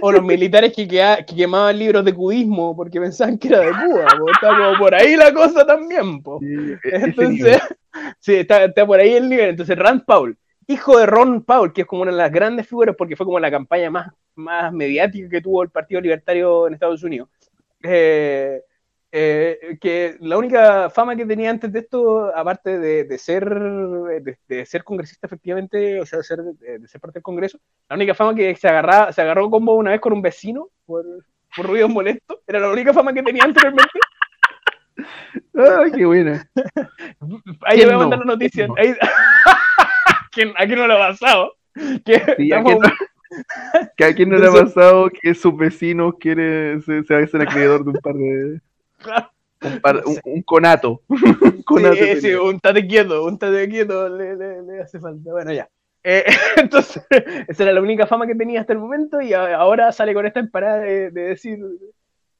[0.00, 3.70] O los militares que, queda- que quemaban libros de cubismo porque pensaban que era de
[3.72, 4.06] Cuba.
[4.18, 4.30] po.
[4.30, 6.22] Está como por ahí la cosa también.
[6.22, 6.38] Po.
[6.40, 7.60] Sí, e- Entonces,
[8.20, 9.48] sí, está, está por ahí el nivel.
[9.50, 10.36] Entonces, Rand Paul,
[10.68, 13.40] hijo de Ron Paul, que es como una de las grandes figuras porque fue como
[13.40, 17.28] la campaña más, más mediática que tuvo el Partido Libertario en Estados Unidos.
[17.82, 18.60] Eh,
[19.10, 24.36] eh, que la única fama que tenía antes de esto, aparte de, de ser de,
[24.48, 27.96] de ser congresista efectivamente, o sea, de ser, de, de ser parte del Congreso, la
[27.96, 31.04] única fama que se agarraba, se agarró como una vez con un vecino por,
[31.56, 33.90] por ruidos molestos, era la única fama que tenía anteriormente.
[35.54, 36.48] Ay, qué buena.
[37.62, 37.98] Ahí ¿Quién le voy a no?
[38.00, 38.66] mandar la noticia.
[38.66, 38.74] ¿Quién no?
[38.76, 38.96] Ahí...
[39.00, 41.54] ¿A quién- a quién no lo ha pasado?
[42.04, 42.92] Que Sí, ¿a estamos- quién
[43.96, 47.84] ¿Que ¿A quién no le ha pasado que sus vecinos quiere, se, se hacen acreedor
[47.84, 48.60] de un par de.
[48.98, 49.30] Claro.
[49.60, 51.02] Un, par- un- un conato.
[51.08, 52.42] Un conato Sí, sí, tenía.
[52.42, 55.30] un tate quieto, un tate quieto le, le- le hace falta.
[55.32, 55.68] Bueno, ya.
[56.04, 56.24] Eh,
[56.56, 57.04] entonces,
[57.48, 60.24] esa era la única fama que tenía hasta el momento y a- ahora sale con
[60.26, 61.58] esta emparada de, de decir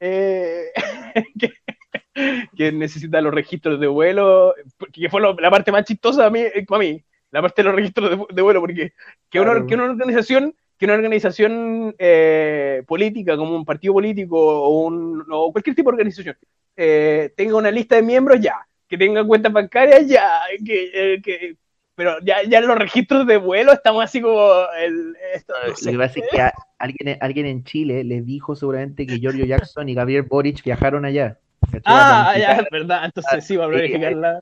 [0.01, 0.67] eh,
[1.39, 1.53] que,
[2.57, 4.55] que necesita los registros de vuelo,
[4.93, 7.03] que fue lo- la parte más chistosa a mí, eh, para mí,
[7.33, 8.93] la parte de los registros de, de vuelo, porque
[9.29, 14.87] que una, que una organización, que una organización eh, política, como un partido político o,
[14.87, 16.37] un, o cualquier tipo de organización,
[16.77, 18.55] eh, tenga una lista de miembros, ya,
[18.89, 21.57] que tenga cuentas bancarias, ya, que, eh, que-
[21.95, 24.49] pero ya, ya en los registros de vuelo estamos así como
[24.81, 25.87] el, esto, no sé.
[25.87, 29.45] Lo que pasa es que a- alguien, alguien en Chile le dijo seguramente que Giorgio
[29.47, 31.39] Jackson y Gabriel Boric viajaron allá.
[31.85, 33.05] Ah, ya, es verdad.
[33.05, 34.41] Entonces sí, va a Sí, planificar la,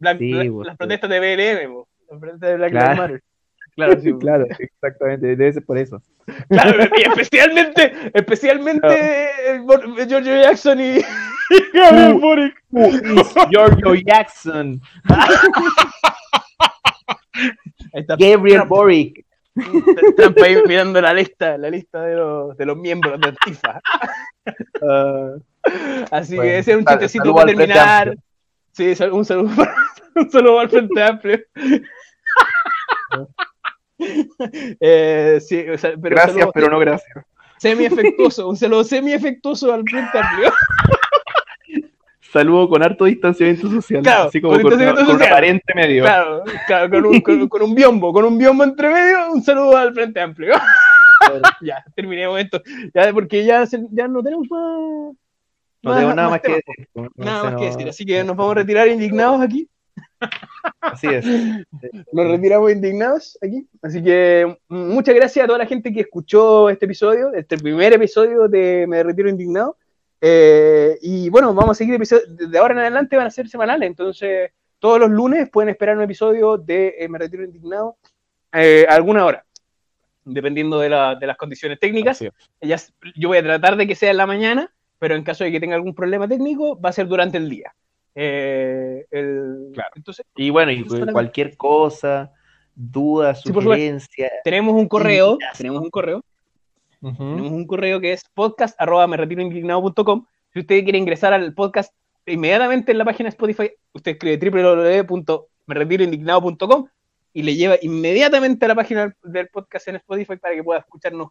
[0.00, 0.78] la- sí, la- pues, las sí.
[0.78, 2.86] protestas de BLM, las protestas de Black Claro.
[2.86, 3.22] Lives Matter.
[3.76, 4.12] Claro, sí.
[4.20, 6.02] Claro, exactamente, debe ser por eso.
[6.48, 8.88] Claro, y especialmente, especialmente
[9.50, 10.98] eh, Bor- Giorgio Jackson y,
[11.74, 12.14] Gabriel.
[12.14, 12.54] Boric.
[13.50, 14.80] Giorgio Jackson,
[18.18, 19.24] Gabriel Boric.
[20.16, 23.80] Trump ahí mirando la lista, la lista de los, de los miembros de Antifa.
[24.82, 25.34] Ah,
[26.10, 28.16] Así Bueno, que ese es un chistecito para terminar.
[28.72, 29.50] Sí, un saludo,
[30.14, 31.40] un saludo al Frente Amplio.
[34.80, 37.24] Eh, sí, o sea, pero gracias, saludo- pero no gracias.
[37.58, 40.52] semi-efectuoso, un saludo semi-efectuoso al Frente Amplio.
[42.32, 46.02] Saludo con harto distanciamiento social, Claro, así como con con, con un aparente medio.
[46.04, 49.76] Claro, claro, con un, con, con un biombo, con un biombo entre medio, un saludo
[49.76, 50.52] al Frente Amplio.
[51.62, 52.60] ya, terminemos esto.
[52.92, 55.14] Ya, porque ya, se- ya no tenemos más.
[55.82, 57.10] No tengo nada más que temas, decir.
[57.14, 59.68] Nada más no- que decir, así que nos vamos a retirar indignados aquí.
[60.80, 61.24] Así es.
[62.12, 63.66] Nos retiramos indignados aquí.
[63.82, 67.92] Así que mm, muchas gracias a toda la gente que escuchó este episodio, este primer
[67.92, 69.76] episodio de Me Retiro Indignado.
[70.20, 72.24] Eh, y bueno, vamos a seguir episodios.
[72.36, 73.86] De ahora en adelante van a ser semanales.
[73.86, 77.96] Entonces, todos los lunes pueden esperar un episodio de eh, Me Retiro Indignado
[78.52, 79.44] eh, a alguna hora,
[80.24, 82.18] dependiendo de, la- de las condiciones técnicas.
[82.60, 85.52] Ellas- yo voy a tratar de que sea en la mañana, pero en caso de
[85.52, 87.74] que tenga algún problema técnico, va a ser durante el día.
[88.18, 89.90] Eh, el- Claro.
[89.94, 92.32] Entonces, Y bueno, y cualquier cosa,
[92.74, 93.72] duda, Sí, por supuesto.
[93.74, 94.32] sugerencia.
[94.42, 96.24] tenemos un correo, tenemos un correo,
[97.00, 100.24] tenemos un correo que es podcast arroba me retiro indignado.com.
[100.52, 101.94] Si usted quiere ingresar al podcast
[102.24, 104.38] inmediatamente en la página de Spotify, usted escribe
[105.66, 106.88] www.meretiroindignado.com
[107.34, 111.28] y le lleva inmediatamente a la página del podcast en Spotify para que pueda escucharnos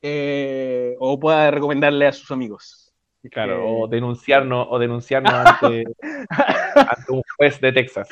[0.00, 2.89] eh, o pueda recomendarle a sus amigos.
[3.30, 5.84] Claro, Eh, o denunciarnos, o denunciarnos ante,
[6.74, 8.08] ante un juez de Texas.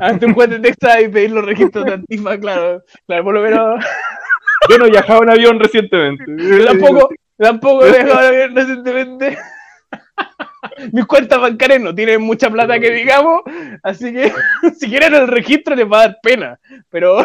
[0.00, 3.42] Ante un juez de Texas y pedir los registros de Antifa, claro, claro, por lo
[3.42, 3.84] menos
[4.68, 6.24] Yo no viajaba en avión recientemente.
[6.66, 9.38] Tampoco, tampoco he dejado de ver recientemente.
[10.92, 13.42] Mis cuentas bancarias no tienen mucha plata que digamos,
[13.82, 14.32] así que
[14.78, 16.60] si quieren el registro les va a dar pena.
[16.88, 17.24] Pero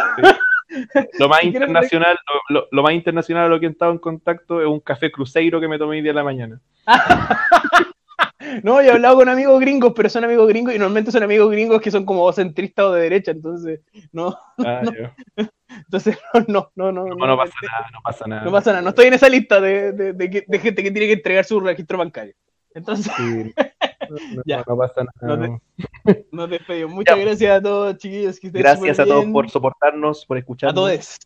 [1.20, 2.18] Lo más internacional,
[2.50, 5.12] lo, lo- lo más internacional a lo que he estado en contacto es un café
[5.12, 6.62] cruceiro que me tomé hoy día en la mañana.
[8.64, 11.52] no, yo he hablado con amigos gringos, pero son amigos gringos y normalmente son amigos
[11.52, 15.46] gringos que son como centristas o de derecha, entonces no, Ah, No.
[15.70, 16.18] entonces
[16.48, 18.44] no, no, no, no, no pasa nada, no pasa nada.
[18.44, 21.08] no pasa nada, no estoy en esa lista de, de- de de gente que tiene
[21.08, 22.34] que entregar su registro bancario.
[22.74, 23.54] Entonces, Sí.
[24.10, 24.64] No, Ya.
[24.66, 25.48] no, pasa nada.
[25.48, 25.62] No
[26.32, 26.94] nos despedimos.
[26.94, 27.24] Muchas Ya.
[27.26, 28.40] gracias a todos, chiquillos.
[28.40, 29.34] Que Gracias a todos bien.
[29.34, 30.76] por soportarnos, por A escucharnos.
[30.76, 31.18] todos.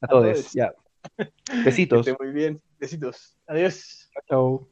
[0.00, 0.52] A todos.
[0.52, 0.72] Ya.
[1.18, 1.30] Que
[1.64, 2.06] Besitos.
[2.18, 2.62] muy bien.
[2.78, 3.36] Besitos.
[3.46, 4.10] Adiós.
[4.28, 4.66] Chao.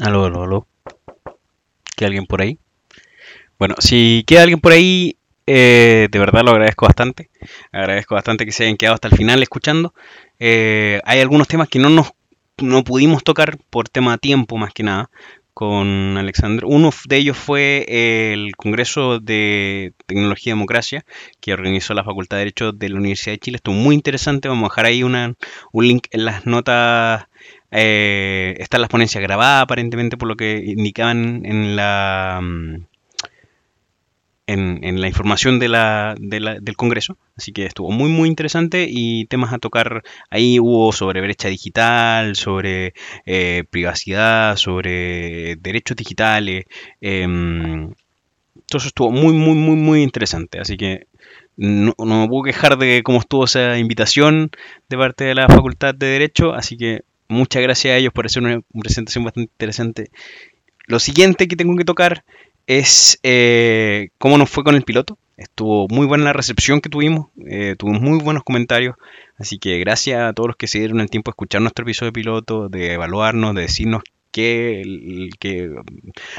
[0.00, 0.66] Aló, aló, aló.
[1.96, 2.58] ¿Queda alguien por ahí?
[3.58, 5.16] Bueno, si queda alguien por ahí,
[5.46, 7.30] eh, de verdad lo agradezco bastante.
[7.72, 9.94] Agradezco bastante que se hayan quedado hasta el final escuchando.
[10.38, 12.12] Eh, hay algunos temas que no nos
[12.58, 15.10] no pudimos tocar por tema de tiempo más que nada
[15.52, 16.66] con Alexander.
[16.66, 17.86] Uno de ellos fue
[18.32, 21.04] el Congreso de Tecnología y Democracia
[21.40, 23.56] que organizó la Facultad de Derecho de la Universidad de Chile.
[23.56, 24.48] Estuvo muy interesante.
[24.48, 25.34] Vamos a dejar ahí una,
[25.72, 27.24] un link en las notas
[27.70, 32.76] eh, están las ponencias grabadas aparentemente por lo que indicaban en la mm,
[34.46, 35.68] en, en la información de
[36.20, 37.16] del Congreso.
[37.36, 42.36] Así que estuvo muy muy interesante y temas a tocar ahí hubo sobre brecha digital,
[42.36, 42.94] sobre
[43.26, 46.64] eh, privacidad, sobre derechos digitales.
[47.00, 47.92] em,
[48.68, 50.60] todo eso estuvo muy muy muy muy interesante.
[50.60, 51.06] Así que
[51.56, 54.50] no, no me puedo quejar de cómo estuvo esa invitación
[54.88, 56.54] de parte de la Facultad de Derecho.
[56.54, 60.10] Así que muchas gracias a ellos por hacer una presentación bastante interesante.
[60.86, 62.24] Lo siguiente que tengo que tocar
[62.66, 65.18] es eh, cómo nos fue con el piloto.
[65.36, 68.96] Estuvo muy buena la recepción que tuvimos, eh, tuvimos muy buenos comentarios,
[69.36, 72.08] así que gracias a todos los que se dieron el tiempo de escuchar nuestro episodio
[72.08, 75.74] de piloto, de evaluarnos, de decirnos que,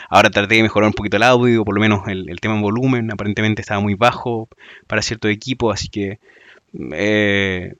[0.10, 3.12] ahora traté de mejorar un poquito el audio, por lo menos el, tema en volumen,
[3.12, 4.50] aparentemente estaba muy bajo
[4.88, 6.20] para cierto equipo, así que
[6.92, 7.74] eh,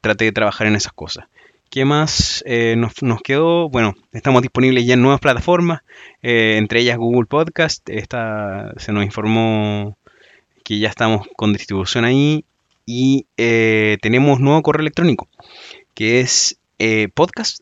[0.00, 1.26] traté de trabajar en esas cosas.
[1.70, 3.68] ¿Qué más eh, nos, quedó?
[3.68, 5.82] Bueno, estamos disponibles ya en nuevas plataformas,
[6.22, 7.88] eh, entre ellas Google Podcast.
[7.90, 9.96] Esta, se nos informó
[10.64, 12.44] que ya estamos con distribución ahí
[12.86, 15.28] y eh, tenemos nuevo correo electrónico
[15.94, 16.58] que es
[17.14, 17.60] podcast.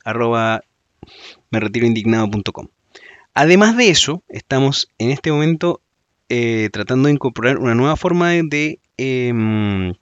[3.33, 5.81] Además de eso, estamos en este momento
[6.73, 9.95] tratando de incorporar una nueva forma de em,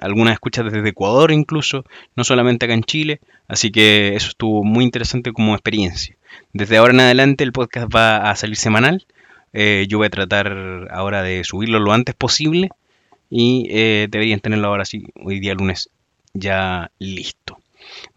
[0.00, 1.84] algunas escuchas desde Ecuador incluso,
[2.16, 3.20] no solamente acá en Chile.
[3.48, 6.16] Así que eso estuvo muy interesante como experiencia.
[6.52, 9.06] Desde ahora en adelante el podcast va a salir semanal.
[9.52, 12.70] Eh, yo voy a tratar ahora de subirlo lo antes posible.
[13.30, 15.90] Y eh, deberían tenerlo ahora sí, hoy día lunes,
[16.34, 17.58] ya listo.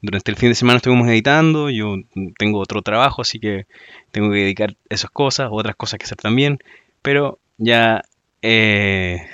[0.01, 1.95] Durante el fin de semana estuvimos editando, yo
[2.37, 3.65] tengo otro trabajo, así que
[4.11, 6.59] tengo que dedicar esas cosas, otras cosas que hacer también,
[7.01, 8.03] pero ya
[8.41, 9.27] eh,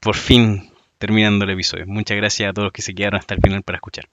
[0.00, 1.86] por fin terminando el episodio.
[1.86, 4.08] Muchas gracias a todos los que se quedaron hasta el final para escuchar.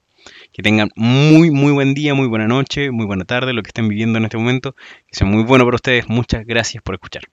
[0.51, 3.87] Que tengan muy, muy buen día, muy buena noche, muy buena tarde, lo que estén
[3.87, 4.73] viviendo en este momento.
[5.07, 6.09] Que sea muy bueno para ustedes.
[6.09, 7.23] Muchas gracias por escuchar.